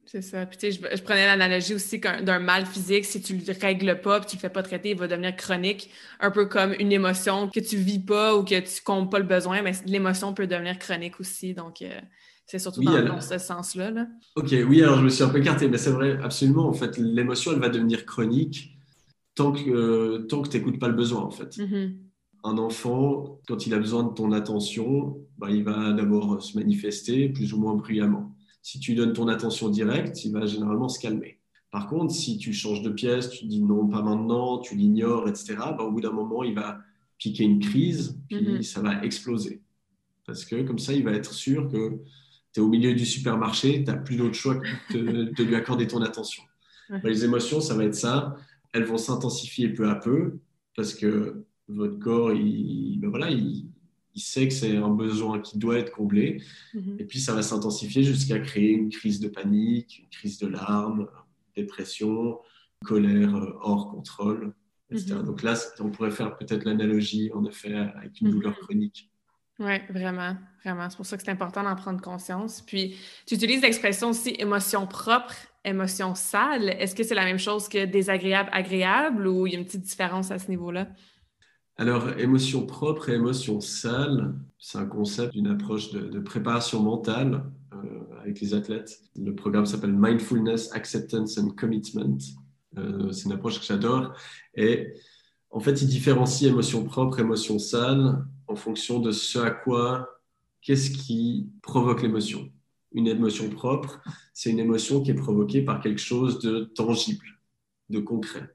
[0.05, 0.45] C'est ça.
[0.45, 3.05] Puis, tu sais, je, prenais l'analogie aussi d'un mal physique.
[3.05, 5.89] Si tu le règles pas, puis tu le fais pas traiter, il va devenir chronique.
[6.19, 9.25] Un peu comme une émotion que tu vis pas ou que tu comptes pas le
[9.25, 11.55] besoin, mais l'émotion peut devenir chronique aussi.
[11.55, 11.89] Donc, euh,
[12.45, 13.89] c'est surtout dans, ce sens-là.
[13.89, 14.07] Là.
[14.35, 16.67] OK, oui, alors je me suis un peu écarté, mais c'est vrai, absolument.
[16.67, 18.77] En fait, l'émotion, elle va devenir chronique
[19.33, 21.57] tant que, tant que tu n'écoutes pas le besoin, en fait.
[21.57, 21.95] Mm-hmm.
[22.43, 27.29] Un enfant, quand il a besoin de ton attention, bah, il va d'abord se manifester
[27.29, 28.34] plus ou moins bruyamment
[28.65, 31.39] si tu donnes ton attention directe, il va généralement se calmer.
[31.69, 35.57] Par contre, si tu changes de pièce, tu dis non, pas maintenant, tu l'ignores, etc.,
[35.77, 36.79] ben, au bout d'un moment, il va
[37.19, 38.63] piquer une crise, puis mhm.
[38.63, 39.61] ça va exploser.
[40.25, 41.99] Parce que comme ça, il va être sûr que
[42.53, 45.85] tu es au milieu du supermarché, tu n'as plus d'autre choix que de, lui accorder
[45.85, 46.41] ton attention.
[46.89, 48.35] Ben, les émotions, ça va être ça.
[48.73, 50.39] Elles vont s'intensifier peu à peu
[50.75, 53.67] parce que votre corps, il, ben voilà, il,
[54.15, 56.41] il sait que c'est un besoin qui doit être comblé.
[56.73, 56.97] Mhm.
[56.99, 61.07] Et puis, ça va s'intensifier jusqu'à créer une crise de panique, une crise de larmes,
[61.55, 62.39] dépression,
[62.85, 64.53] colère euh, hors contrôle,
[64.89, 65.15] etc.
[65.15, 65.25] Mhm.
[65.25, 68.33] Donc là, on pourrait faire peut-être l'analogie, en effet, avec une mhm.
[68.33, 69.11] douleur chronique.
[69.59, 70.89] Oui, vraiment, vraiment.
[70.89, 72.61] C'est pour ça que c'est important d'en prendre conscience.
[72.61, 76.69] Puis, tu utilises l'expression aussi émotion propre, émotion sale.
[76.69, 79.83] Est-ce que c'est la même chose que désagréable, agréable ou il y a une petite
[79.83, 80.87] différence à ce niveau-là?
[81.77, 88.19] Alors, émotion propre et émotion sale, c'est un concept d'une approche de, préparation mentale euh,
[88.21, 89.01] avec les athlètes.
[89.17, 92.17] Le programme s'appelle Mindfulness, Acceptance and Commitment.
[92.77, 94.13] Euh, c'est une approche que j'adore.
[94.55, 94.93] Et
[95.49, 100.21] en fait, il différencie émotion propre, émotion sale en fonction de ce à quoi,
[100.61, 102.49] qu'est-ce qui provoque l'émotion.
[102.93, 104.01] Une émotion propre,
[104.33, 107.25] c'est une émotion qui est provoquée par quelque chose de tangible,
[107.89, 108.49] de concret.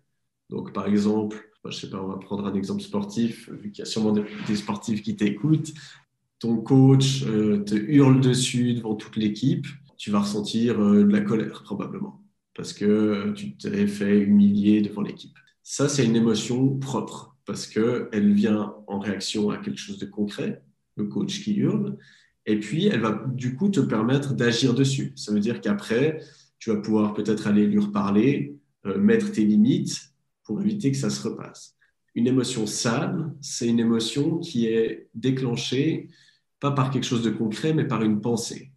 [0.49, 3.83] Donc, par exemple, je sais pas, on va prendre un exemple sportif, vu qu'il y
[3.83, 5.73] a sûrement des, sportifs qui t'écoutent.
[6.39, 9.67] Ton coach euh, te hurle dessus devant toute l'équipe,
[9.99, 15.03] tu vas ressentir euh, de la colère probablement, parce que tu t'es fait humilier devant
[15.03, 15.37] l'équipe.
[15.63, 20.63] Ça, c'est une émotion propre, parce qu'elle vient en réaction à quelque chose de concret,
[20.97, 21.99] le coach qui hurle,
[22.47, 25.13] et puis elle va du coup te permettre d'agir dessus.
[25.17, 26.21] Ça veut dire qu'après,
[26.59, 30.10] tu vas pouvoir peut-être aller lui reparler, euh, mettre tes limites,
[30.51, 31.77] pour éviter que ça se repasse.
[32.17, 36.09] Une émotion sale, c'est une émotion qui est déclenchée
[36.59, 38.73] pas par quelque chose de concret, mais par une pensée.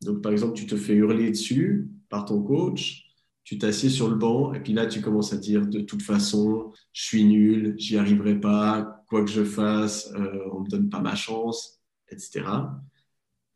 [0.00, 3.10] Donc, par exemple, tu te fais hurler dessus par ton coach,
[3.42, 6.72] tu t'assieds sur le banc, et puis là, tu commences à dire de toute façon,
[6.92, 11.00] je suis nul, j'y arriverai pas, quoi que je fasse, euh, on me donne pas
[11.00, 11.80] ma chance,
[12.12, 12.44] etc.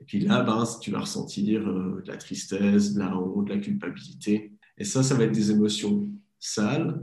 [0.01, 3.55] Et puis là, ben, tu vas ressentir euh, de la tristesse, de la honte, de
[3.55, 4.53] la culpabilité.
[4.79, 6.09] Et ça, ça va être des émotions
[6.41, 7.01] sales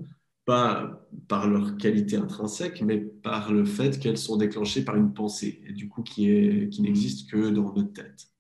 [0.50, 5.62] pas par leur qualité intrinsèque, mais par le fait qu'elles sont déclenchées par une pensée,
[5.68, 8.32] et du coup qui, est, qui n'existe que dans notre tête.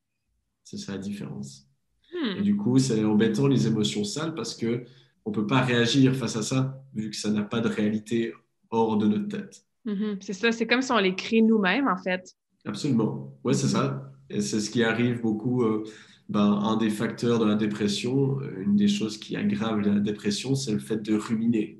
[0.63, 1.67] C'est ça la différence.
[2.11, 2.39] Hmm.
[2.39, 4.85] Et du coup, c'est embêtant les émotions sales parce que
[5.23, 8.33] on peut pas réagir face à ça, vu que ça n'a pas de réalité
[8.71, 9.63] hors de notre tête.
[9.85, 10.17] Mm-hmm.
[10.21, 12.35] C'est ça, c'est comme si on les crée nous-mêmes, en fait.
[12.65, 13.37] Absolument.
[13.43, 14.11] Ouais, c'est ça.
[14.31, 15.61] Et c'est ce qui arrive beaucoup.
[15.61, 15.83] Euh,
[16.27, 20.55] ben, un des facteurs de la dépression, euh, une des choses qui aggrave la dépression,
[20.55, 21.78] c'est le fait de ruminer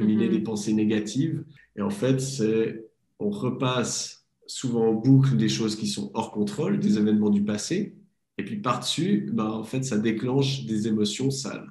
[0.00, 0.44] ruminer des mhm.
[0.44, 1.44] pensées négatives.
[1.76, 2.84] Et en fait, c'est
[3.18, 7.94] on repasse souvent en boucle des choses qui sont hors contrôle, des événements du passé.
[8.38, 11.68] Et puis par-dessus, ben, en fait, ça déclenche des émotions sales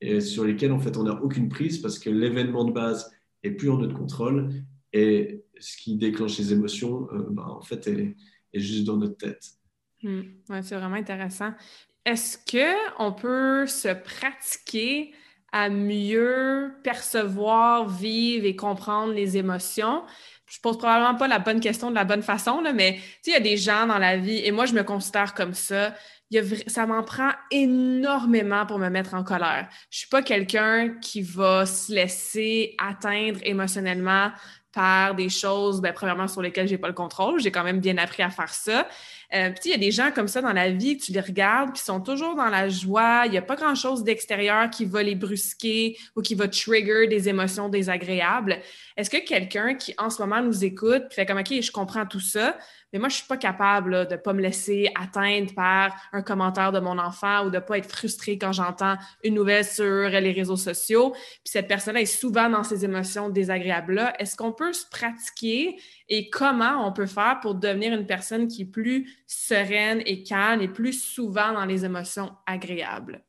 [0.00, 3.10] et sur lesquelles en fait on n'a aucune prise parce que l'événement de base
[3.42, 4.50] est plus en notre contrôle
[4.92, 8.16] et ce qui déclenche les émotions, euh, ben, en fait, est,
[8.52, 9.44] est, juste dans notre tête.
[10.02, 10.20] Hmm.
[10.48, 11.52] Ouais, c'est vraiment intéressant.
[12.04, 15.12] Est-ce que on peut se pratiquer
[15.52, 20.02] à mieux percevoir, vivre et comprendre les émotions.
[20.46, 23.36] Je pose probablement pas la bonne question de la bonne façon, là, mais il y
[23.36, 25.94] a des gens dans la vie, et moi, je me considère comme ça.
[26.30, 29.68] Y a, ça m'en prend énormément pour me mettre en colère.
[29.90, 34.30] Je suis pas quelqu'un qui va se laisser atteindre émotionnellement
[35.16, 37.40] des choses, ben, premièrement, sur lesquelles j'ai pas le contrôle.
[37.40, 38.86] J'ai quand même bien appris à faire ça.
[39.34, 41.72] Euh, puis il y a des gens comme ça dans la vie, tu les regardes,
[41.72, 43.24] puis ils sont toujours dans la joie.
[43.26, 47.28] Il n'y a pas grand-chose d'extérieur qui va les brusquer ou qui va trigger des
[47.28, 48.58] émotions désagréables.
[48.96, 52.20] Est-ce que quelqu'un qui en ce moment nous écoute, fait comme OK, je comprends tout
[52.20, 52.56] ça,
[52.92, 56.72] mais moi, je suis pas capable de de pas me laisser atteindre par un commentaire
[56.72, 60.56] de mon enfant ou de pas être frustrée quand j'entends une nouvelle sur les réseaux
[60.56, 61.12] sociaux.
[61.12, 64.14] Puis cette personne-là est souvent dans ces émotions désagréables-là.
[64.20, 65.76] Est-ce qu'on peut se pratiquer
[66.08, 70.62] et comment on peut faire pour devenir une personne qui est plus sereine et calme
[70.62, 73.22] et plus souvent dans les émotions agréables?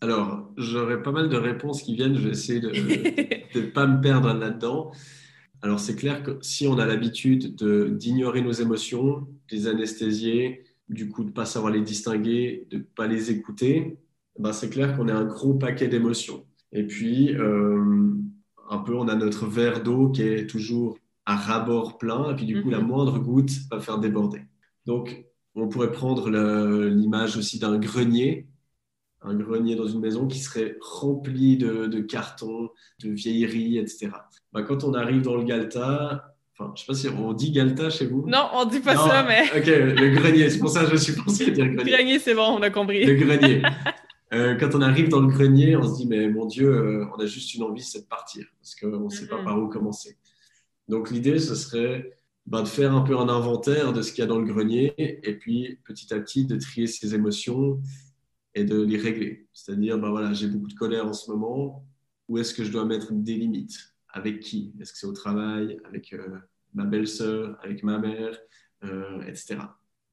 [0.00, 2.14] Alors, j'aurais pas mal de réponses qui viennent.
[2.14, 4.92] Je vais essayer de ne pas me perdre là-dedans.
[5.64, 7.56] Alors c'est clair que si on a l'habitude
[7.96, 12.82] d'ignorer nos émotions, les anesthésier, du coup de ne pas savoir les distinguer, de ne
[12.82, 13.96] pas les écouter,
[14.38, 16.44] ben c'est clair qu'on a un gros paquet d'émotions.
[16.72, 18.12] Et puis, euh,
[18.68, 22.44] un peu, on a notre verre d'eau qui est toujours à rabord plein, et puis
[22.44, 22.86] du coup, la mhm.
[22.86, 24.42] moindre goutte va faire déborder.
[24.84, 25.24] Donc,
[25.54, 26.28] on pourrait prendre
[26.90, 28.48] l'image aussi d'un grenier
[29.24, 32.70] un grenier dans une maison qui serait rempli de, cartons,
[33.02, 34.10] de vieilleries, etc.
[34.52, 37.90] Bah, quand on arrive dans le Galta, enfin, je sais pas si on dit Galta
[37.90, 38.24] chez vous.
[38.28, 39.42] Non, on dit pas ça, mais.
[39.56, 41.92] ok, le grenier, c'est pour ça que je suis pensé à dire grenier.
[41.92, 43.04] Grenier, c'est bon, on a compris.
[43.04, 43.62] Le grenier.
[44.32, 47.20] Euh, quand on arrive dans le grenier, on se dit, mais mon Dieu, euh, on
[47.20, 50.16] a juste une envie, c'est de partir, parce qu'on ne sait pas par où commencer.
[50.88, 52.10] Donc l'idée, ce serait
[52.46, 54.92] bah, de faire un peu un inventaire de ce qu'il y a dans le grenier,
[54.98, 57.80] et puis petit à petit de trier ses émotions,
[58.54, 59.48] et de les régler.
[59.52, 61.84] C'est-à-dire, ben voilà, j'ai beaucoup de colère en ce moment,
[62.28, 63.94] où est-ce que je dois mettre des limites?
[64.08, 64.72] Avec qui?
[64.80, 65.80] Est-ce que c'est au travail?
[65.84, 66.38] Avec euh,
[66.72, 67.58] ma belle-sœur?
[67.62, 68.38] Avec ma mère?
[68.84, 69.56] Euh, Etc.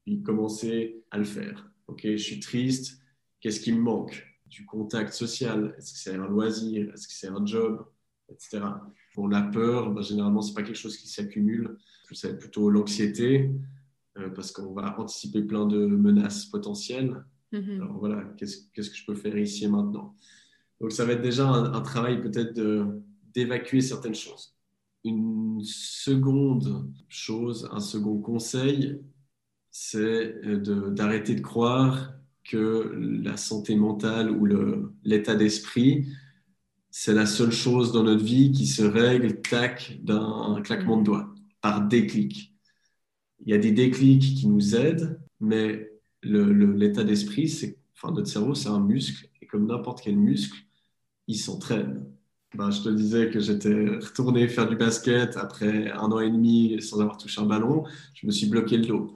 [0.04, 1.70] Puis commencer à le faire.
[1.86, 3.00] Ok, je suis triste,
[3.40, 4.26] qu'est-ce qui me manque?
[4.46, 5.74] Du contact social.
[5.78, 6.92] Est-ce que c'est un loisir?
[6.92, 7.86] Est-ce que c'est un job?
[8.28, 8.60] Etc.
[9.14, 11.76] Pour la peur, ben, généralement, ce n'est pas quelque chose qui s'accumule.
[12.10, 13.50] C'est plutôt l'anxiété,
[14.18, 17.82] euh, parce qu'on va anticiper plein de menaces potentielles Mhm.
[17.82, 20.16] Alors voilà, qu'est-ce, que je peux faire ici et maintenant?
[20.80, 22.58] Donc ça va être déjà un, travail peut-être
[23.34, 24.56] d'évacuer certaines choses.
[25.04, 29.00] Une seconde chose, un second conseil,
[29.70, 30.40] c'est
[30.90, 34.46] d'arrêter de, croire que la santé mentale ou
[35.04, 36.08] l'état d'esprit,
[36.90, 41.34] c'est la seule chose dans notre vie qui se règle, tac, d'un claquement de doigts,
[41.60, 42.54] par déclic.
[43.44, 45.91] Il y a des déclics qui nous aident, mais
[46.22, 50.56] l'état d'esprit, c'est, enfin, notre cerveau, c'est un muscle, et comme n'importe quel muscle,
[51.28, 52.06] il s'entraîne.
[52.54, 56.80] Ben, je te disais que j'étais retourné faire du basket après un an et demi
[56.82, 57.84] sans avoir touché un ballon.
[58.14, 59.14] Je me suis bloqué le dos.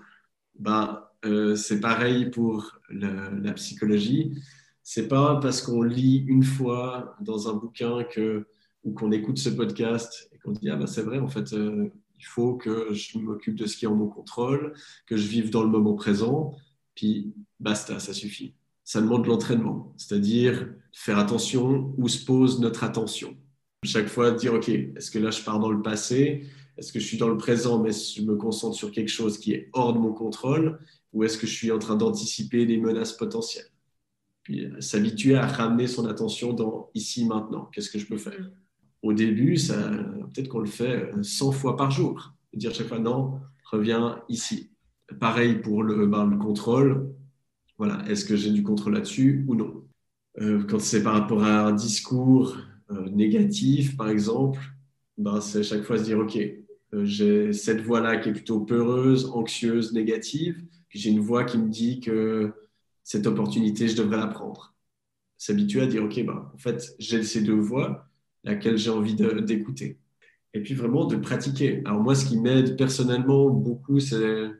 [0.58, 4.40] Ben, euh, c'est pareil pour la psychologie.
[4.82, 8.46] C'est pas parce qu'on lit une fois dans un bouquin que,
[8.84, 11.90] ou qu'on écoute ce podcast et qu'on dit ah ben c'est vrai en fait euh,
[12.18, 14.74] il faut que je m'occupe de ce qui est en mon contrôle,
[15.06, 16.54] que je vive dans le moment présent,
[16.96, 18.54] puis basta, ça suffit.
[18.82, 23.36] Ça demande de l'entraînement, c'est-à-dire faire attention où se pose notre attention.
[23.84, 26.46] Chaque fois, dire, OK, est-ce que là, je pars dans le passé?
[26.76, 29.52] Est-ce que je suis dans le présent, mais je me concentre sur quelque chose qui
[29.52, 30.78] est hors de mon contrôle?
[31.12, 33.70] Ou est-ce que je suis en train d'anticiper des menaces potentielles?
[34.42, 37.68] Puis euh, s'habituer à ramener son attention dans ici, maintenant.
[37.72, 38.50] Qu'est-ce que je peux faire?
[39.02, 42.32] Au début, peut-être qu'on le fait 100 fois par jour.
[42.54, 44.70] Dire chaque fois, non, reviens ici.
[45.20, 47.14] Pareil pour le, ben, le contrôle.
[47.78, 49.84] Voilà, est-ce que j'ai du contrôle là-dessus ou non?
[50.40, 52.56] Euh, Quand c'est par rapport à un discours
[52.90, 54.60] euh, négatif, par exemple,
[55.18, 59.26] ben, c'est chaque fois se dire, OK, euh, j'ai cette voix-là qui est plutôt peureuse,
[59.26, 62.52] anxieuse, négative, puis j'ai une voix qui me dit que
[63.02, 64.74] cette opportunité, je devrais la prendre.
[65.38, 68.08] S'habituer à dire, OK, ben, en fait, j'ai ces deux voix,
[68.44, 69.98] laquelle j'ai envie d'écouter.
[70.54, 71.82] Et puis vraiment de pratiquer.
[71.84, 74.50] Alors moi, ce qui m'aide personnellement beaucoup, c'est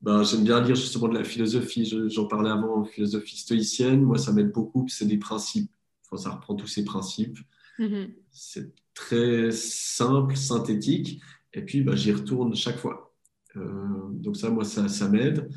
[0.00, 1.84] ben, j'aime bien lire justement de la philosophie.
[2.08, 4.02] J'en parlais avant, philosophie stoïcienne.
[4.02, 4.86] Moi, ça m'aide beaucoup.
[4.88, 5.70] C'est des principes.
[6.04, 7.38] Enfin, ça reprend tous ces principes.
[7.78, 8.14] Mm-hmm.
[8.30, 11.20] C'est très simple, synthétique.
[11.52, 13.14] Et puis, ben, j'y retourne chaque fois.
[13.56, 15.48] Euh, donc ça, moi, ça, ça m'aide.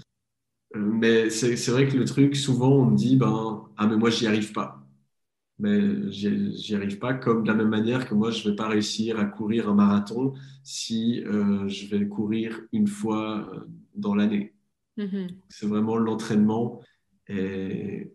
[0.76, 4.10] Euh, mais c'est vrai que le truc, souvent, on me dit, ben, ah, mais moi,
[4.10, 4.80] j'y arrive pas.
[5.60, 9.20] Mais j'y arrive pas comme de la même manière que moi, je vais pas réussir
[9.20, 13.48] à courir un marathon si euh, je vais courir une fois
[13.96, 14.54] dans l'année.
[14.98, 15.28] Mm-hmm.
[15.50, 16.82] C'est vraiment l'entraînement
[17.28, 18.12] et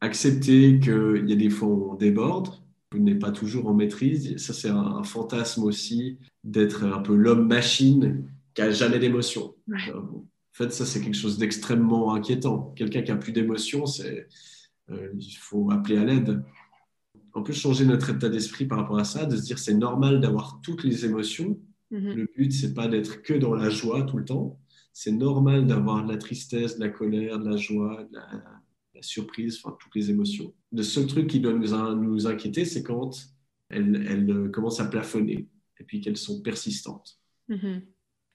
[0.00, 2.50] accepter qu'il y a des fois où on déborde,
[2.94, 4.36] on n'est pas toujours en maîtrise.
[4.38, 9.54] Ça, c'est un, fantasme aussi d'être un peu l'homme-machine qui a jamais d'émotion.
[9.70, 12.72] Euh, en fait, ça, c'est quelque chose d'extrêmement inquiétant.
[12.76, 14.28] Quelqu'un qui a plus d'émotion, c'est
[14.90, 16.42] euh, il faut appeler à l'aide.
[17.34, 20.20] On peut changer notre état d'esprit par rapport à ça, de se dire c'est normal
[20.20, 21.58] d'avoir toutes les émotions.
[21.92, 22.14] Mm-hmm.
[22.14, 24.58] Le but, c'est pas d'être que dans la joie tout le temps
[24.98, 29.60] c'est normal d'avoir de la tristesse, de la colère, de la joie, de la, surprise,
[29.62, 30.54] enfin toutes les émotions.
[30.72, 33.10] Le seul truc qui doit nous, inquiéter, c'est quand
[33.68, 37.20] elles, euh, commencent à plafonner et puis qu'elles sont persistantes.
[37.50, 37.82] Mm-hmm.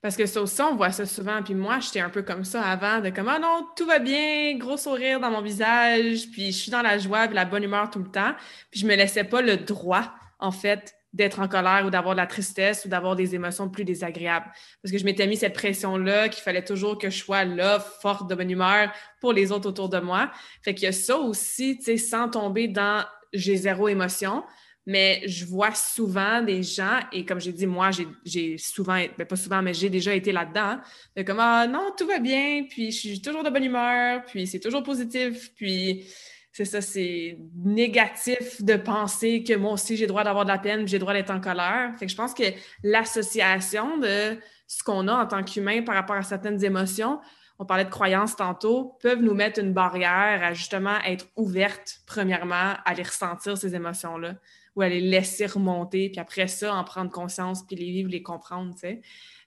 [0.03, 1.41] Parce que ça aussi, on voit ça souvent.
[1.41, 4.55] Puis moi, j'étais un peu comme ça avant, de comme Ah non, tout va bien,
[4.59, 7.89] gros sourire dans mon visage, puis je suis dans la joie, puis la bonne humeur
[7.89, 8.35] tout le temps.
[8.69, 12.21] Puis je me laissais pas le droit, en fait, d'être en colère ou d'avoir de
[12.21, 14.45] la tristesse ou d'avoir des émotions plus désagréables.
[14.81, 18.29] Parce que je m'étais mis cette pression-là qu'il fallait toujours que je sois là, forte,
[18.29, 20.31] de bonne humeur pour les autres autour de moi.
[20.61, 24.43] Fait qu'il y a ça aussi, tu sais, sans tomber dans j'ai zéro émotion.
[24.87, 27.91] Mais je vois souvent des gens, et comme j'ai dit, moi,
[28.25, 30.79] j'ai souvent, ben pas souvent, mais j'ai déjà été là-dedans,
[31.15, 34.47] de comme, ah non, tout va bien, puis je suis toujours de bonne humeur, puis
[34.47, 36.03] c'est toujours positif, puis
[36.51, 40.87] c'est ça, c'est négatif de penser que moi aussi j'ai droit d'avoir de la peine,
[40.87, 41.93] j'ai droit d'être en colère.
[41.97, 42.43] Fait que je pense que
[42.83, 44.37] l'association de
[44.67, 47.19] ce qu'on a en tant qu'humain par rapport à certaines émotions,
[47.57, 52.73] on parlait de croyances tantôt, peuvent nous mettre une barrière à justement être ouverte, premièrement,
[52.83, 54.35] à les ressentir, ces émotions-là,
[54.75, 58.23] ou à les laisser remonter, puis après ça, en prendre conscience, puis les vivre, les
[58.23, 59.01] comprendre, tu sais.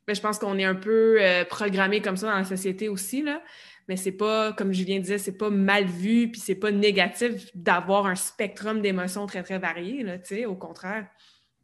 [0.06, 3.22] Mais je pense qu'on est un peu euh, programmé comme ça dans la société aussi,
[3.22, 3.40] là
[3.88, 8.06] mais c'est pas, comme Julien disait, c'est pas mal vu, puis c'est pas négatif d'avoir
[8.06, 10.16] un spectrum d'émotions très, très varié, là,
[10.48, 11.06] au contraire.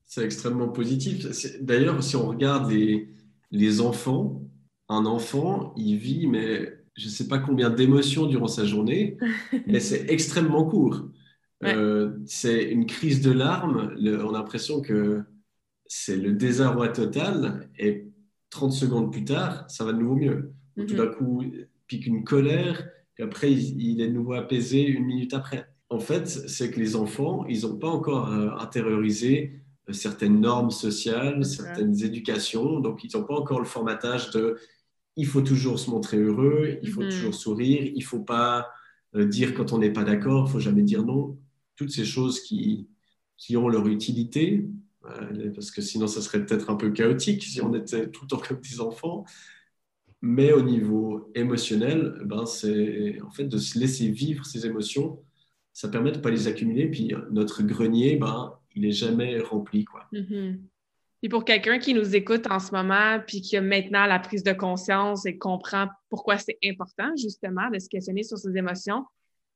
[0.06, 1.26] C'est extrêmement positif.
[1.60, 3.08] D'ailleurs, si on regarde les,
[3.50, 4.42] les enfants,
[4.88, 9.16] un enfant, il vit, mais je ne sais pas combien d'émotions durant sa journée,
[9.66, 11.08] mais c'est extrêmement court.
[11.62, 15.22] Euh, c'est une crise de larmes, on a l'impression que
[15.86, 18.06] c'est le désarroi total, et
[18.50, 20.52] 30 secondes plus tard, ça va de nouveau mieux.
[20.76, 20.96] Tout mm-hmm.
[20.96, 21.44] d'un coup,
[21.90, 25.66] puis qu'une colère, qu'après il, est de nouveau apaisé une minute après.
[25.88, 30.70] En fait, c'est que les enfants, ils n'ont pas encore euh, intériorisé euh, certaines normes
[30.70, 34.56] sociales, certaines éducations, donc ils n'ont pas encore le formatage de
[35.16, 37.10] il faut toujours se montrer heureux, il faut mhm.
[37.10, 38.68] toujours sourire, il ne faut pas
[39.16, 41.36] euh, dire quand on n'est pas d'accord, il ne faut jamais dire non.
[41.74, 42.88] Toutes ces choses qui,
[43.36, 44.64] qui ont leur utilité,
[45.56, 48.42] parce que sinon ça serait peut-être un peu chaotique si on était tout le temps
[48.48, 49.24] comme des enfants.
[50.22, 55.22] Mais au niveau émotionnel, ben c'est en fait de se laisser vivre ces émotions.
[55.72, 56.88] Ça permet de ne pas les accumuler.
[56.88, 59.84] Puis notre grenier, ben, il n'est jamais rempli.
[59.84, 60.06] Quoi.
[60.12, 60.58] Mm-hmm.
[61.22, 64.42] Et pour quelqu'un qui nous écoute en ce moment, puis qui a maintenant la prise
[64.42, 69.04] de conscience et comprend pourquoi c'est important, justement, de se questionner sur ses émotions,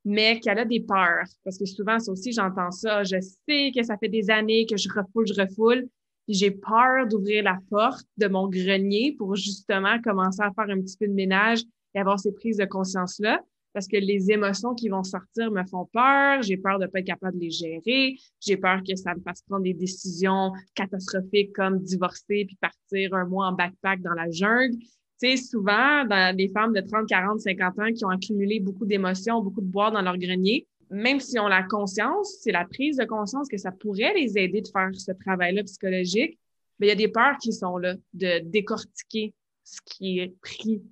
[0.04, 1.26] mais qu'elle a des peurs.
[1.42, 3.02] Parce que souvent, ça aussi, j'entends ça.
[3.04, 3.16] Je
[3.48, 5.88] sais que ça fait des années que je refoule, je refoule.
[6.28, 10.96] J'ai peur d'ouvrir la porte de mon grenier pour justement commencer à faire un petit
[10.96, 11.62] peu de ménage
[11.94, 13.40] et avoir ces prises de conscience-là
[13.74, 17.00] parce que les émotions qui vont sortir me font peur, j'ai peur de ne pas
[17.00, 21.52] être capable de les gérer, j'ai peur que ça me fasse prendre des décisions catastrophiques
[21.52, 24.78] comme divorcer puis partir un mois en backpack dans la jungle.
[25.20, 28.86] Tu sais, souvent, dans des femmes de 30, 40, 50 ans qui ont accumulé beaucoup
[28.86, 32.96] d'émotions, beaucoup de bois dans leur grenier, même si on la conscience, c'est la prise
[32.96, 36.38] de conscience que ça pourrait les aider de faire ce travail-là psychologique,
[36.78, 39.34] mais il y a des peurs qui sont là, de décortiquer
[39.64, 40.82] ce qui est pris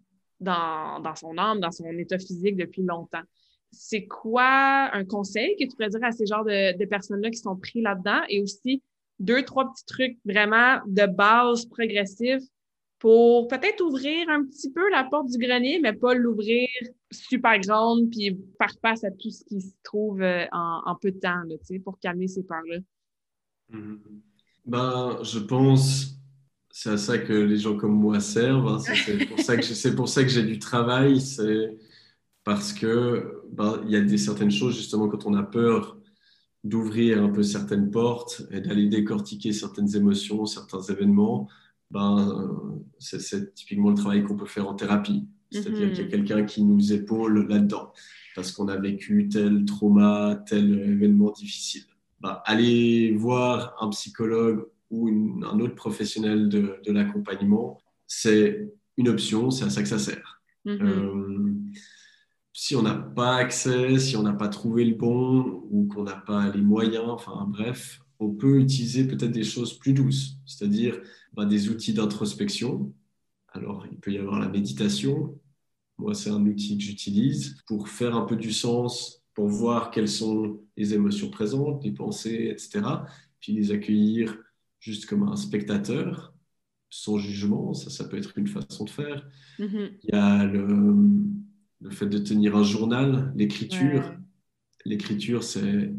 [0.40, 3.22] dans, son âme, dans son état physique depuis longtemps.
[3.70, 7.57] C'est quoi un conseil que tu pourrais dire à ces genres de, personnes-là qui sont
[7.57, 8.22] pris là-dedans?
[8.28, 8.82] Et aussi
[9.20, 12.42] deux, trois petits trucs vraiment de base progressifs
[13.03, 16.68] pour peut-être ouvrir un petit peu la porte du grenier, mais pas l'ouvrir
[17.11, 21.18] super grande puis faire face à tout ce qui se trouve euh, en, peu de
[21.18, 22.78] temps, là, pour calmer ces peurs-là?
[23.72, 23.98] Mm-hmm.
[24.66, 26.16] Ben, je pense
[26.70, 28.68] c'est à ça que les gens comme moi servent.
[28.68, 28.78] Hein.
[28.78, 31.20] C'est pour ça que j'ai du travail.
[31.20, 31.76] C'est
[32.44, 35.98] parce que ben, il y a des certaines choses justement quand on a peur
[36.62, 41.48] d'ouvrir un peu certaines portes et d'aller décortiquer certaines émotions, certains événements.
[41.93, 45.28] Ben, c'est typiquement le travail qu'on peut faire en thérapie.
[45.51, 47.93] C'est-à-dire qu'il y a quelqu'un qui nous épaule là-dedans
[48.34, 51.84] parce qu'on a vécu tel trauma, tel événement difficile.
[52.20, 55.09] Ben, aller voir un psychologue ou
[55.45, 60.40] un autre professionnel de, l'accompagnement, c'est une option, c'est à ça que ça sert.
[60.64, 60.82] Mm-hmm.
[60.82, 61.55] Euh,
[62.55, 66.16] si on n'a pas accès, si on n'a pas trouvé le bon ou qu'on n'a
[66.16, 71.01] pas les moyens, enfin bref, on peut utiliser peut-être des choses plus douces, c'est-à-dire
[71.37, 72.93] des outils d'introspection.
[73.49, 75.39] Alors, il peut y avoir la méditation.
[75.99, 80.09] Moi, c'est un outil que j'utilise pour faire un peu du sens, pour voir quelles
[80.09, 82.80] sont les émotions présentes, les pensées, etc.
[83.41, 84.37] Puis les accueillir
[84.80, 86.35] juste comme un spectateur,
[86.91, 89.26] sans jugement, ça, ça peut être une façon de faire.
[89.59, 89.91] Mm-hmm.
[90.03, 90.95] Il y a le,
[91.80, 94.14] le, fait de tenir un journal, l'écriture.
[94.85, 95.95] L'écriture, c'est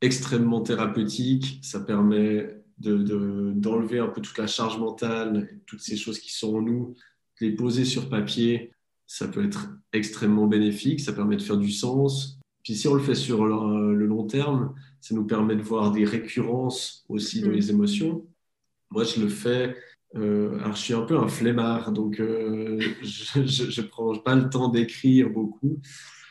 [0.00, 6.18] extrêmement thérapeutique, ça permet d'enlever de, un peu toute la charge mentale, toutes ces choses
[6.18, 6.94] qui sont en nous,
[7.40, 8.72] les poser sur papier,
[9.06, 12.38] ça peut être extrêmement bénéfique, ça permet de faire du sens.
[12.62, 16.04] Puis si on le fait sur le long terme, ça nous permet de voir des
[16.04, 17.54] récurrences aussi dans mm.
[17.54, 18.26] les émotions.
[18.90, 19.76] Moi, je le fais.
[20.16, 24.48] Euh, alors, je suis un peu un flemmard, donc euh, je ne prends pas le
[24.48, 25.80] temps d'écrire beaucoup,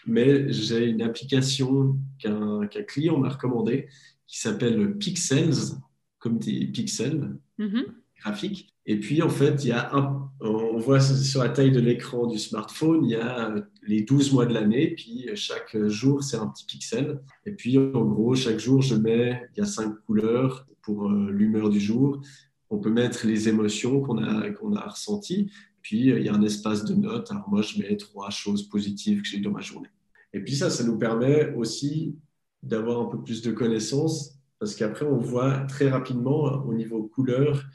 [0.07, 3.87] mais j'ai une application qu'un client m'a recommandée
[4.25, 5.75] qui s'appelle Pixels,
[6.23, 7.85] comme des pixels mm-hmm.
[8.21, 8.73] graphiques.
[8.85, 12.27] Et puis, en fait, il y a un, on voit sur la taille de l'écran
[12.27, 13.53] du smartphone, il y a
[13.85, 17.19] les 12 mois de l'année, puis chaque jour, c'est un petit pixel.
[17.45, 21.29] Et puis, en gros, chaque jour, je mets, il y a cinq couleurs pour euh,
[21.29, 22.21] l'humeur du jour.
[22.69, 25.51] On peut mettre les émotions qu'on a, qu'on a ressenties.
[25.81, 27.31] Puis, il y a un espace de notes.
[27.31, 29.89] Alors, moi, je mets trois choses positives que j'ai eues dans ma journée.
[30.31, 32.15] Et puis, ça, ça nous permet aussi
[32.63, 37.65] d'avoir un peu plus de connaissances, parce qu'après, on voit très rapidement au niveau couleur,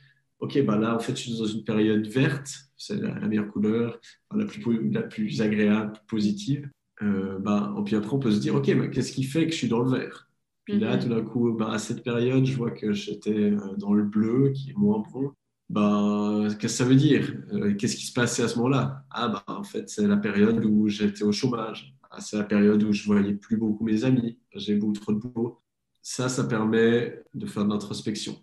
[0.41, 4.01] ok, bah là, en fait, je suis dans une période verte, c'est la, meilleure couleur,
[4.35, 6.67] la plus, la plus agréable, positive.
[7.03, 9.59] Euh, bah, puis après, on peut se dire, ok, bah, qu'est-ce qui fait que je
[9.59, 10.31] suis dans le vert?
[10.65, 11.03] Puis là, mhm.
[11.03, 14.53] tout d'un coup, bah, à cette période, je vois que j'étais euh, dans le bleu,
[14.55, 15.33] qui est moins bon.
[15.69, 17.35] Bah, qu'est-ce que ça veut dire?
[17.53, 19.05] Euh, Qu'est-ce qui se passait à ce moment-là?
[19.11, 21.95] Ah, bah, en fait, c'est la période où j'étais au chômage.
[22.11, 24.39] Ah, c'est la période où je voyais plus beaucoup mes amis.
[24.55, 25.61] J'ai beaucoup trop de boulot.
[26.09, 28.37] Ça, ça permet de faire de l'introspection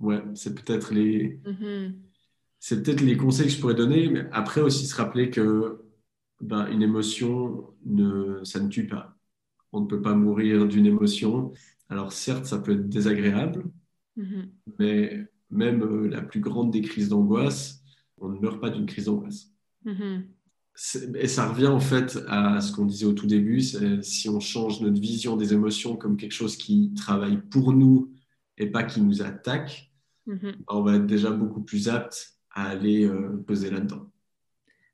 [0.00, 1.94] ouais, c'est peut-être les, mm-hmm.
[2.60, 5.82] c'est peut-être les conseils que je pourrais donner, mais après aussi se rappeler que
[6.40, 9.16] ben, une émotion, ne, ça ne tue pas.
[9.72, 11.52] On ne peut pas mourir d'une émotion.
[11.88, 13.64] Alors certes, ça peut être désagréable,
[14.18, 14.48] mm-hmm.
[14.78, 17.82] mais même euh, la plus grande des crises d'angoisse,
[18.18, 19.50] on ne meurt pas d'une crise d'angoisse.
[19.84, 20.22] Mm-hmm.
[21.14, 23.60] Et ça revient en fait à ce qu'on disait au tout début,
[24.02, 28.12] si on change notre vision des émotions comme quelque chose qui travaille pour nous
[28.58, 29.92] et pas qui nous attaque,
[30.26, 30.54] mm-hmm.
[30.68, 34.10] on va être déjà beaucoup plus apte à aller euh, peser là-dedans.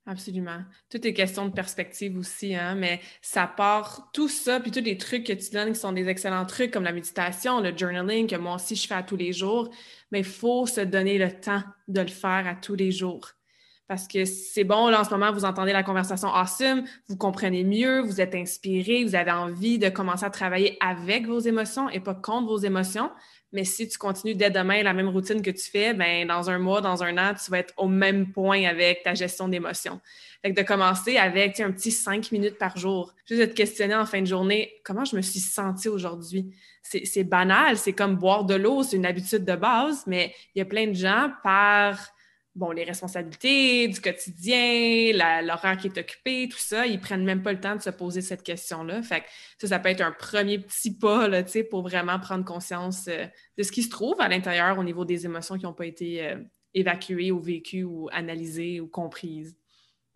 [0.06, 0.64] Absolument.
[0.90, 4.96] Tout est question de perspective aussi, hein, mais ça part, tout ça, puis tous les
[4.96, 8.36] trucs que tu donnes qui sont des excellents trucs comme la méditation, le journaling, que
[8.36, 9.70] moi aussi je fais à tous les jours,
[10.10, 13.30] mais il faut se donner le temps de le faire à tous les jours.
[13.90, 17.64] Parce que c'est bon, là, en ce moment, vous entendez la conversation awesome, vous comprenez
[17.64, 21.98] mieux, vous êtes inspiré, vous avez envie de commencer à travailler avec vos émotions et
[21.98, 23.10] pas contre vos émotions.
[23.52, 26.60] Mais si tu continues dès demain la même routine que tu fais, ben dans un
[26.60, 30.00] mois, dans un an, tu vas être au même point avec ta gestion d'émotions.
[30.40, 33.96] Fait que de commencer avec un petit cinq minutes par jour, juste de te questionner
[33.96, 36.54] en fin de journée, comment je me suis sentie aujourd'hui?
[36.84, 40.62] C'est banal, c'est comme boire de l'eau, c'est une habitude de base, mais il y
[40.62, 41.98] a plein de gens par
[42.54, 47.52] bon, les responsabilités du quotidien, l'horaire qui est occupé, tout ça, ils prennent même pas
[47.52, 49.02] le temps de se poser cette question-là.
[49.02, 49.26] Fait que
[49.58, 53.26] ça, ça peut être un premier petit pas là, pour vraiment prendre conscience euh,
[53.56, 56.26] de ce qui se trouve à l'intérieur au niveau des émotions qui n'ont pas été
[56.26, 56.36] euh,
[56.74, 59.56] évacuées ou vécues ou analysées ou comprises.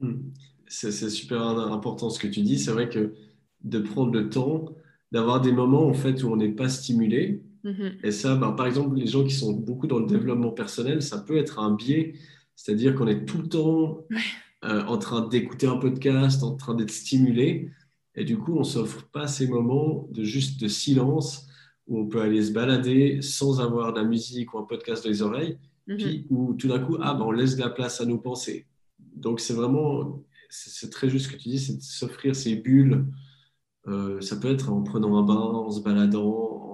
[0.00, 0.30] Hmm.
[0.66, 2.58] C'est super important ce que tu dis.
[2.58, 3.14] C'est vrai que
[3.62, 4.74] de prendre le temps,
[5.12, 8.06] d'avoir des moments en fait où on n'est pas stimulé, Mm-hmm.
[8.06, 11.18] Et ça, ben, par exemple, les gens qui sont beaucoup dans le développement personnel, ça
[11.18, 12.14] peut être un biais,
[12.54, 14.04] c'est-à-dire qu'on est tout le temps
[14.64, 17.70] euh, en train d'écouter un podcast, en train d'être stimulé,
[18.14, 21.46] et du coup, on s'offre pas ces moments de juste de silence
[21.86, 25.10] où on peut aller se balader sans avoir de la musique ou un podcast dans
[25.10, 25.58] les oreilles,
[25.88, 25.96] mm-hmm.
[25.96, 28.66] puis où tout d'un coup, ah, ben, on laisse de la place à nos pensées.
[29.16, 33.06] Donc, c'est vraiment, c'est très juste ce que tu dis, c'est de s'offrir ces bulles.
[33.86, 36.73] Euh, ça peut être en prenant un bain, en se baladant,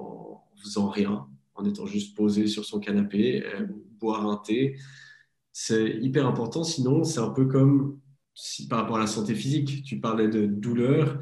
[0.60, 3.66] faisant rien, en étant juste posé sur son canapé, euh,
[3.98, 4.76] boire un thé.
[5.52, 7.98] C'est hyper important, sinon c'est un peu comme
[8.34, 11.20] si, par rapport à la santé physique, tu parlais de douleur.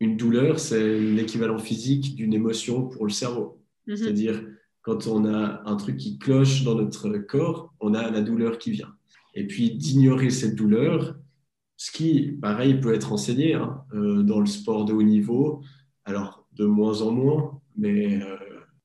[0.00, 3.60] Une douleur, c'est l'équivalent physique d'une émotion pour le cerveau.
[3.86, 3.96] Mhm.
[3.96, 4.44] C'est-à-dire,
[4.82, 8.70] quand on a un truc qui cloche dans notre corps, on a la douleur qui
[8.70, 8.94] vient.
[9.34, 11.16] Et puis, d'ignorer cette douleur,
[11.76, 15.62] ce qui, pareil, peut être enseigné hein, euh, dans le sport de haut niveau,
[16.04, 18.36] alors de moins en moins, mais euh,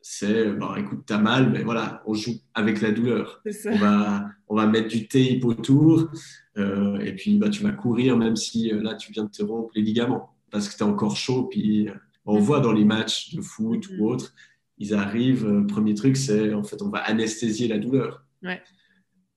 [0.05, 3.41] c'est bah, écoute, t'as mal, mais voilà, on joue avec la douleur.
[3.65, 6.11] On va, on va mettre du tape autour
[6.57, 9.41] euh, et puis bah, tu vas courir même si euh, là tu viens de te
[9.41, 11.45] rompre les ligaments parce que tu es encore chaud.
[11.45, 11.93] Puis euh,
[12.25, 14.01] on voit dans les matchs de foot ou mm-hmm.
[14.01, 14.33] autre,
[14.77, 18.25] ils arrivent, premier truc, c'est en fait on va anesthésier la douleur.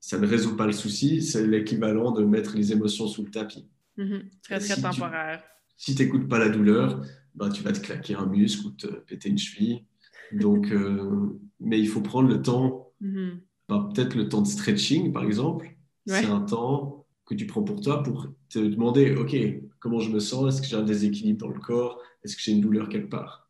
[0.00, 3.68] Ça ne résout pas le souci, c'est l'équivalent de mettre les émotions sous le tapis.
[3.98, 4.22] Mm-hmm.
[4.42, 5.44] Très, très temporaire.
[5.76, 7.02] si tu n'écoutes pas la douleur,
[7.36, 9.84] bah, tu vas te claquer un muscle ou te péter une cheville.
[10.32, 13.40] Donc, euh, mais il faut prendre le temps, mm-hmm.
[13.68, 15.72] bah, peut-être le temps de stretching, par exemple.
[16.06, 19.36] C'est un temps que tu prends pour toi pour te demander, OK,
[19.80, 20.54] comment je me sens?
[20.54, 22.00] Est-ce que j'ai un déséquilibre dans le corps?
[22.22, 23.45] Est-ce que j'ai une douleur quelque part?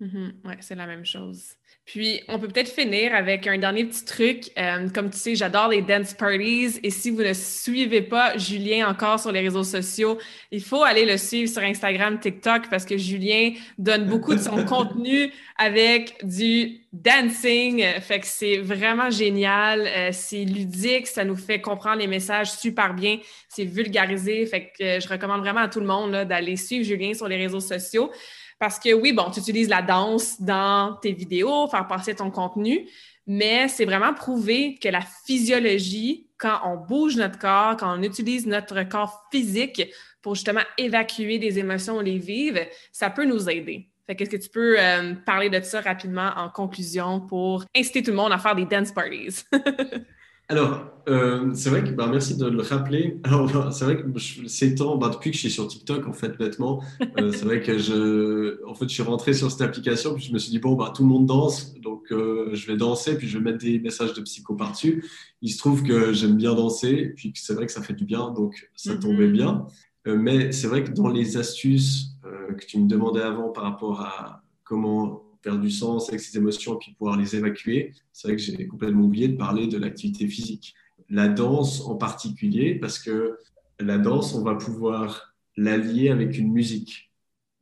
[0.00, 0.32] Mm-hmm.
[0.44, 1.54] Oui, c'est la même chose.
[1.88, 4.50] Puis, on peut peut-être finir avec un dernier petit truc.
[4.58, 6.78] Euh, comme tu sais, j'adore les dance parties.
[6.82, 10.18] Et si vous ne suivez pas Julien encore sur les réseaux sociaux,
[10.50, 14.64] il faut aller le suivre sur Instagram, TikTok, parce que Julien donne beaucoup de son
[14.66, 17.82] contenu avec du dancing.
[18.02, 19.86] Fait que c'est vraiment génial.
[19.86, 21.06] Euh, c'est ludique.
[21.06, 23.18] Ça nous fait comprendre les messages super bien.
[23.48, 24.44] C'est vulgarisé.
[24.44, 27.38] Fait que euh, je recommande vraiment à tout le monde d'aller suivre Julien sur les
[27.38, 28.10] réseaux sociaux.
[28.58, 32.88] Parce que oui, bon, tu utilises la danse dans tes vidéos, faire passer ton contenu,
[33.26, 38.46] mais c'est vraiment prouvé que la physiologie, quand on bouge notre corps, quand on utilise
[38.46, 39.82] notre corps physique
[40.22, 43.88] pour justement évacuer des émotions les vivre, ça peut nous aider.
[44.06, 48.10] Fait qu'est-ce que tu peux euh, parler de ça rapidement en conclusion pour inciter tout
[48.10, 49.44] le monde à faire des dance parties?
[50.48, 53.18] Alors, euh, c'est vrai que, bah, merci de le rappeler.
[53.24, 56.12] Alors, bah, c'est vrai que ces temps, bah, depuis que je suis sur TikTok, en
[56.12, 56.82] fait, bêtement,
[57.18, 60.32] euh, c'est vrai que je, en fait, je suis rentré sur cette application, puis je
[60.32, 63.28] me suis dit, bon, bah, tout le monde danse, donc euh, je vais danser, puis
[63.28, 65.04] je vais mettre des messages de psycho par-dessus.
[65.42, 68.30] Il se trouve que j'aime bien danser, puis c'est vrai que ça fait du bien,
[68.30, 68.98] donc ça mm-hmm.
[69.00, 69.66] tombait bien.
[70.06, 74.42] mais c'est vrai que dans les astuces que tu me demandais avant par rapport à
[74.64, 78.42] comment faire du sens avec ses émotions et puis pouvoir les évacuer, c'est vrai que
[78.42, 80.74] j'ai complètement oublié de parler de l'activité physique.
[81.08, 83.38] La danse en particulier, parce que
[83.80, 87.10] la danse, on va pouvoir l'allier avec une musique.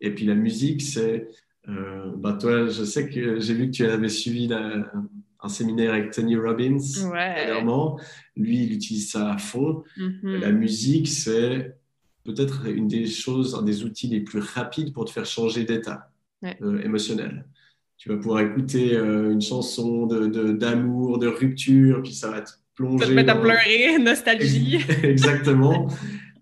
[0.01, 1.29] Et puis la musique, c'est...
[1.69, 6.13] Euh, bah toi, je sais que j'ai vu que tu avais suivi un séminaire avec
[6.13, 6.79] Tony Robbins
[7.11, 7.65] ouais.
[8.37, 9.83] Lui, il utilise ça à fond.
[9.97, 10.39] Mm-hmm.
[10.39, 11.77] La musique, c'est
[12.23, 16.11] peut-être une des choses, un des outils les plus rapides pour te faire changer d'état
[16.45, 17.47] euh, émotionnel
[17.97, 22.43] tu vas pouvoir écouter euh, une chanson d'amour, de, d'amour, de, rupture, puis ça va
[22.43, 23.05] te plonger.
[23.05, 24.79] Ça te mettre à pleurer, nostalgie.
[25.03, 25.89] Exactement.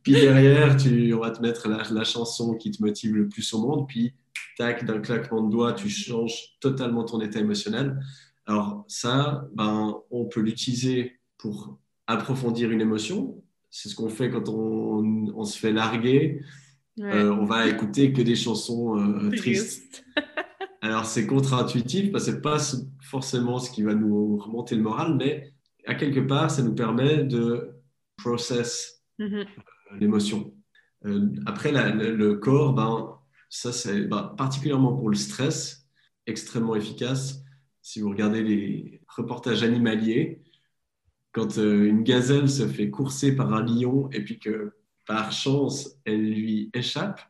[0.02, 3.52] puis derrière, tu, on va te mettre la, la, chanson qui te motive le plus
[3.54, 4.14] au monde, puis
[4.56, 7.98] tac, d'un claquement de doigts, tu changes totalement ton état émotionnel.
[8.46, 13.42] Alors ça, ben, on peut l'utiliser pour approfondir une émotion.
[13.70, 16.42] C'est ce qu'on fait quand on, on, se fait larguer.
[17.00, 20.04] Euh, on va écouter que des chansons euh, tristes.
[20.84, 22.58] Alors, c'est contre-intuitif parce que ce n'est pas
[23.00, 25.54] forcément ce qui va nous remonter le moral, mais
[25.86, 27.70] à quelque part, ça nous permet de
[28.18, 29.46] process Mhm.
[29.98, 30.52] l'émotion.
[31.06, 33.18] Euh, après, la- le, le corps, ben,
[33.48, 35.88] ça c'est ben, particulièrement pour le stress,
[36.26, 37.40] extrêmement efficace.
[37.80, 40.42] Si vous regardez les reportages animaliers,
[41.32, 44.74] quand euh, une gazelle se fait courser par un lion et puis que
[45.06, 47.20] par chance elle lui échappe,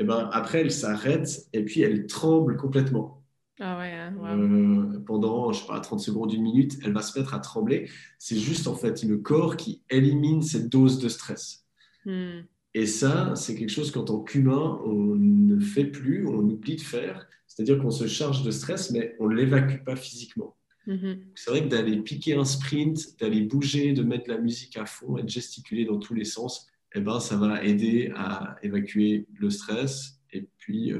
[0.00, 3.22] et ben après elle s'arrête et puis elle tremble complètement.
[3.60, 4.26] Ah ouais, hein, wow.
[4.26, 7.90] Euh, pendant, je sais pas, 30 secondes, une minute, elle va se mettre à trembler.
[8.18, 11.66] C'est juste en fait le corps qui élimine cette dose de stress.
[12.06, 12.40] Hmm.
[12.72, 16.80] Et ça, c'est quelque chose qu'en tant qu'humain, on ne fait plus, on oublie de
[16.80, 17.28] faire.
[17.46, 20.56] C'est-à-dire qu'on se charge de stress, mais on ne l'évacue pas physiquement.
[20.86, 21.18] Mhm.
[21.34, 25.18] C'est vrai que d'aller piquer un sprint, d'aller bouger, de mettre la musique à fond
[25.18, 29.50] et de gesticuler dans tous les sens, eh ben, ça va aider à évacuer le
[29.50, 30.98] stress et puis euh,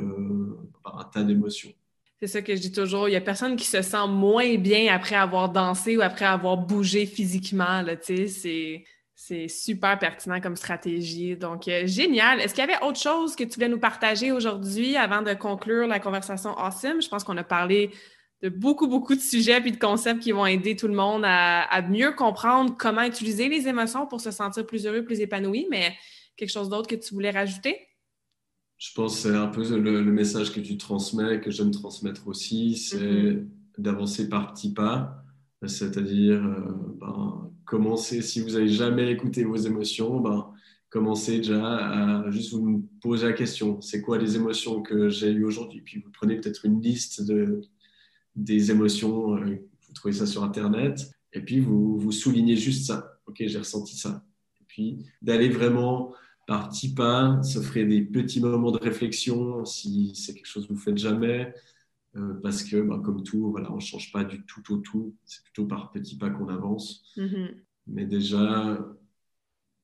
[0.85, 1.73] un tas d'émotions.
[2.21, 3.09] C'est ça que je dis toujours.
[3.09, 6.59] Il y a personne qui se sent moins bien après avoir dansé ou après avoir
[6.59, 7.83] bougé physiquement.
[8.03, 8.85] C'est,
[9.15, 11.37] c'est super pertinent comme stratégie.
[11.37, 12.41] Donc, euh, génial.
[12.41, 15.87] Est-ce qu'il y avait autre chose que tu voulais nous partager aujourd'hui avant de conclure
[15.87, 17.01] la conversation Awesome?
[17.01, 17.91] Je pense qu'on a parlé
[18.43, 21.63] de beaucoup, beaucoup de sujets puis de concepts qui vont aider tout le monde à,
[21.63, 25.67] à mieux comprendre comment utiliser les émotions pour se sentir plus heureux, plus épanoui.
[25.71, 25.95] Mais
[26.37, 27.77] quelque chose d'autre que tu voulais rajouter?
[28.79, 32.27] Je pense que c'est un peu le, le message que tu transmets, que j'aime transmettre
[32.29, 33.49] aussi, c'est Mhm.
[33.79, 35.23] d'avancer par petits pas,
[35.67, 40.51] c'est-à-dire euh, ben, commencer, si vous n'avez jamais écouté vos émotions, ben,
[40.89, 41.63] commencez déjà
[42.25, 45.83] à juste vous poser la question, c'est quoi les émotions que j'ai eues aujourd'hui?
[45.83, 47.61] Puis vous prenez peut-être une liste de,
[48.37, 49.57] des émotions, euh,
[49.89, 53.97] vous trouvez ça sur Internet, et puis vous, vous soulignez juste ça, ok, j'ai ressenti
[53.97, 54.25] ça.
[54.61, 56.13] Et puis d'aller vraiment
[56.47, 60.73] par petits pas, ça ferait des petits moments de réflexion si c'est quelque chose que
[60.73, 61.55] vous faites jamais,
[62.17, 65.15] euh, parce que bah, comme tout, voilà, on ne change pas du tout au tout,
[65.25, 67.05] c'est plutôt par petits pas qu'on avance.
[67.17, 67.55] Mhm.
[67.87, 68.85] Mais déjà,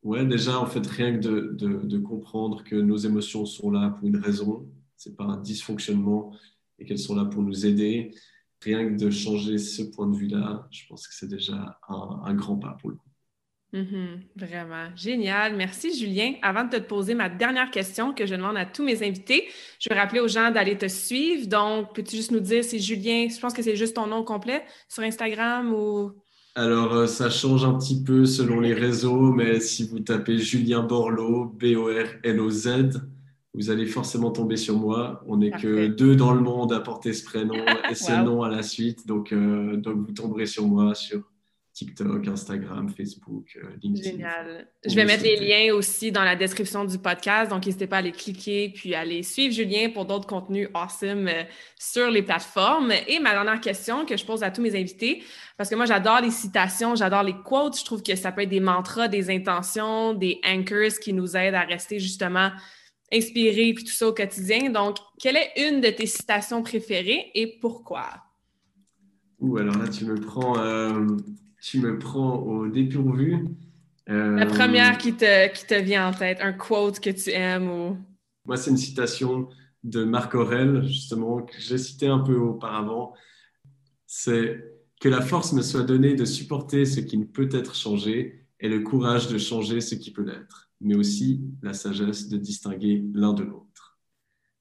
[0.02, 3.90] ouais, déjà en fait rien que de, de, de comprendre que nos émotions sont là
[3.90, 6.34] pour une raison, c'est pas un dysfonctionnement
[6.78, 8.12] et qu'elles sont là pour nous aider.
[8.62, 12.34] Rien que de changer ce point de vue-là, je pense que c'est déjà un, un
[12.34, 13.06] grand pas pour le coup.
[13.72, 14.88] Mhm, vraiment.
[14.96, 15.56] Génial.
[15.56, 16.34] Merci, Julien.
[16.40, 19.48] Avant de te poser ma dernière question que je demande à tous mes invités,
[19.80, 21.46] je vais rappeler aux gens d'aller te suivre.
[21.46, 24.64] Donc, peux-tu juste nous dire si Julien, je pense que c'est juste ton nom complet
[24.88, 26.12] sur Instagram ou?
[26.54, 30.82] Alors, euh, ça change un petit peu selon les réseaux, mais si vous tapez Julien
[30.82, 33.02] Borloo, B-O-R-L-O-Z,
[33.56, 35.24] vous allez forcément tomber sur moi.
[35.26, 37.54] On n'est que deux dans le monde à porter ce prénom
[37.90, 38.24] et ce Wow.
[38.24, 39.06] nom à la suite.
[39.06, 41.22] Donc, euh, donc, vous tomberez sur moi sur
[41.72, 44.10] TikTok, Instagram, Facebook, euh, LinkedIn.
[44.10, 44.66] Génial.
[44.86, 47.98] Je vais mettre les liens aussi dans la description du podcast, donc n'hésitez pas à
[47.98, 51.42] aller cliquer puis aller suivre Julien pour d'autres contenus awesome euh,
[51.78, 52.92] sur les plateformes.
[53.08, 55.22] Et ma dernière question que je pose à tous mes invités,
[55.58, 58.48] parce que moi j'adore les citations, j'adore les quotes, je trouve que ça peut être
[58.48, 62.52] des mantras, des intentions, des anchors qui nous aident à rester justement
[63.12, 64.70] inspirés puis tout ça au quotidien.
[64.70, 68.06] Donc, quelle est une de tes citations préférées et pourquoi?
[69.40, 71.16] Ouh, alors là, tu me prends, euh,
[71.62, 73.46] tu me prends au dépourvu.
[74.08, 77.68] Euh, La première qui te, qui te vient en tête, un quote que tu aimes
[77.68, 77.98] ou...
[78.44, 79.48] Moi, c'est une citation
[79.82, 83.14] de Marc Aurèle, justement, que j'ai cité un peu auparavant.
[84.06, 84.64] C'est
[85.00, 88.68] que la force me soit donnée de supporter ce qui ne peut être changé et
[88.68, 93.32] le courage de changer ce qui peut l'être, mais aussi la sagesse de distinguer l'un
[93.32, 93.66] de l'autre.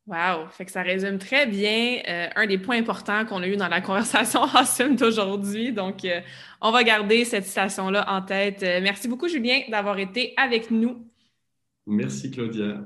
[0.07, 0.47] Wow!
[0.51, 3.67] Fait que ça résume très bien euh, un des points importants qu'on a eu dans
[3.67, 5.73] la conversation awesome d'aujourd'hui.
[5.73, 6.21] Donc, euh,
[6.61, 8.61] on va garder cette citation-là en tête.
[8.61, 11.07] Euh, merci beaucoup, Julien, d'avoir été avec nous.
[11.87, 12.85] Merci, Claudia.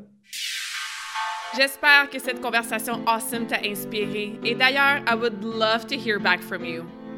[1.58, 4.40] J'espère que cette conversation awesome t'a inspiré.
[4.46, 6.99] Et d'ailleurs, I would love to hear back from you.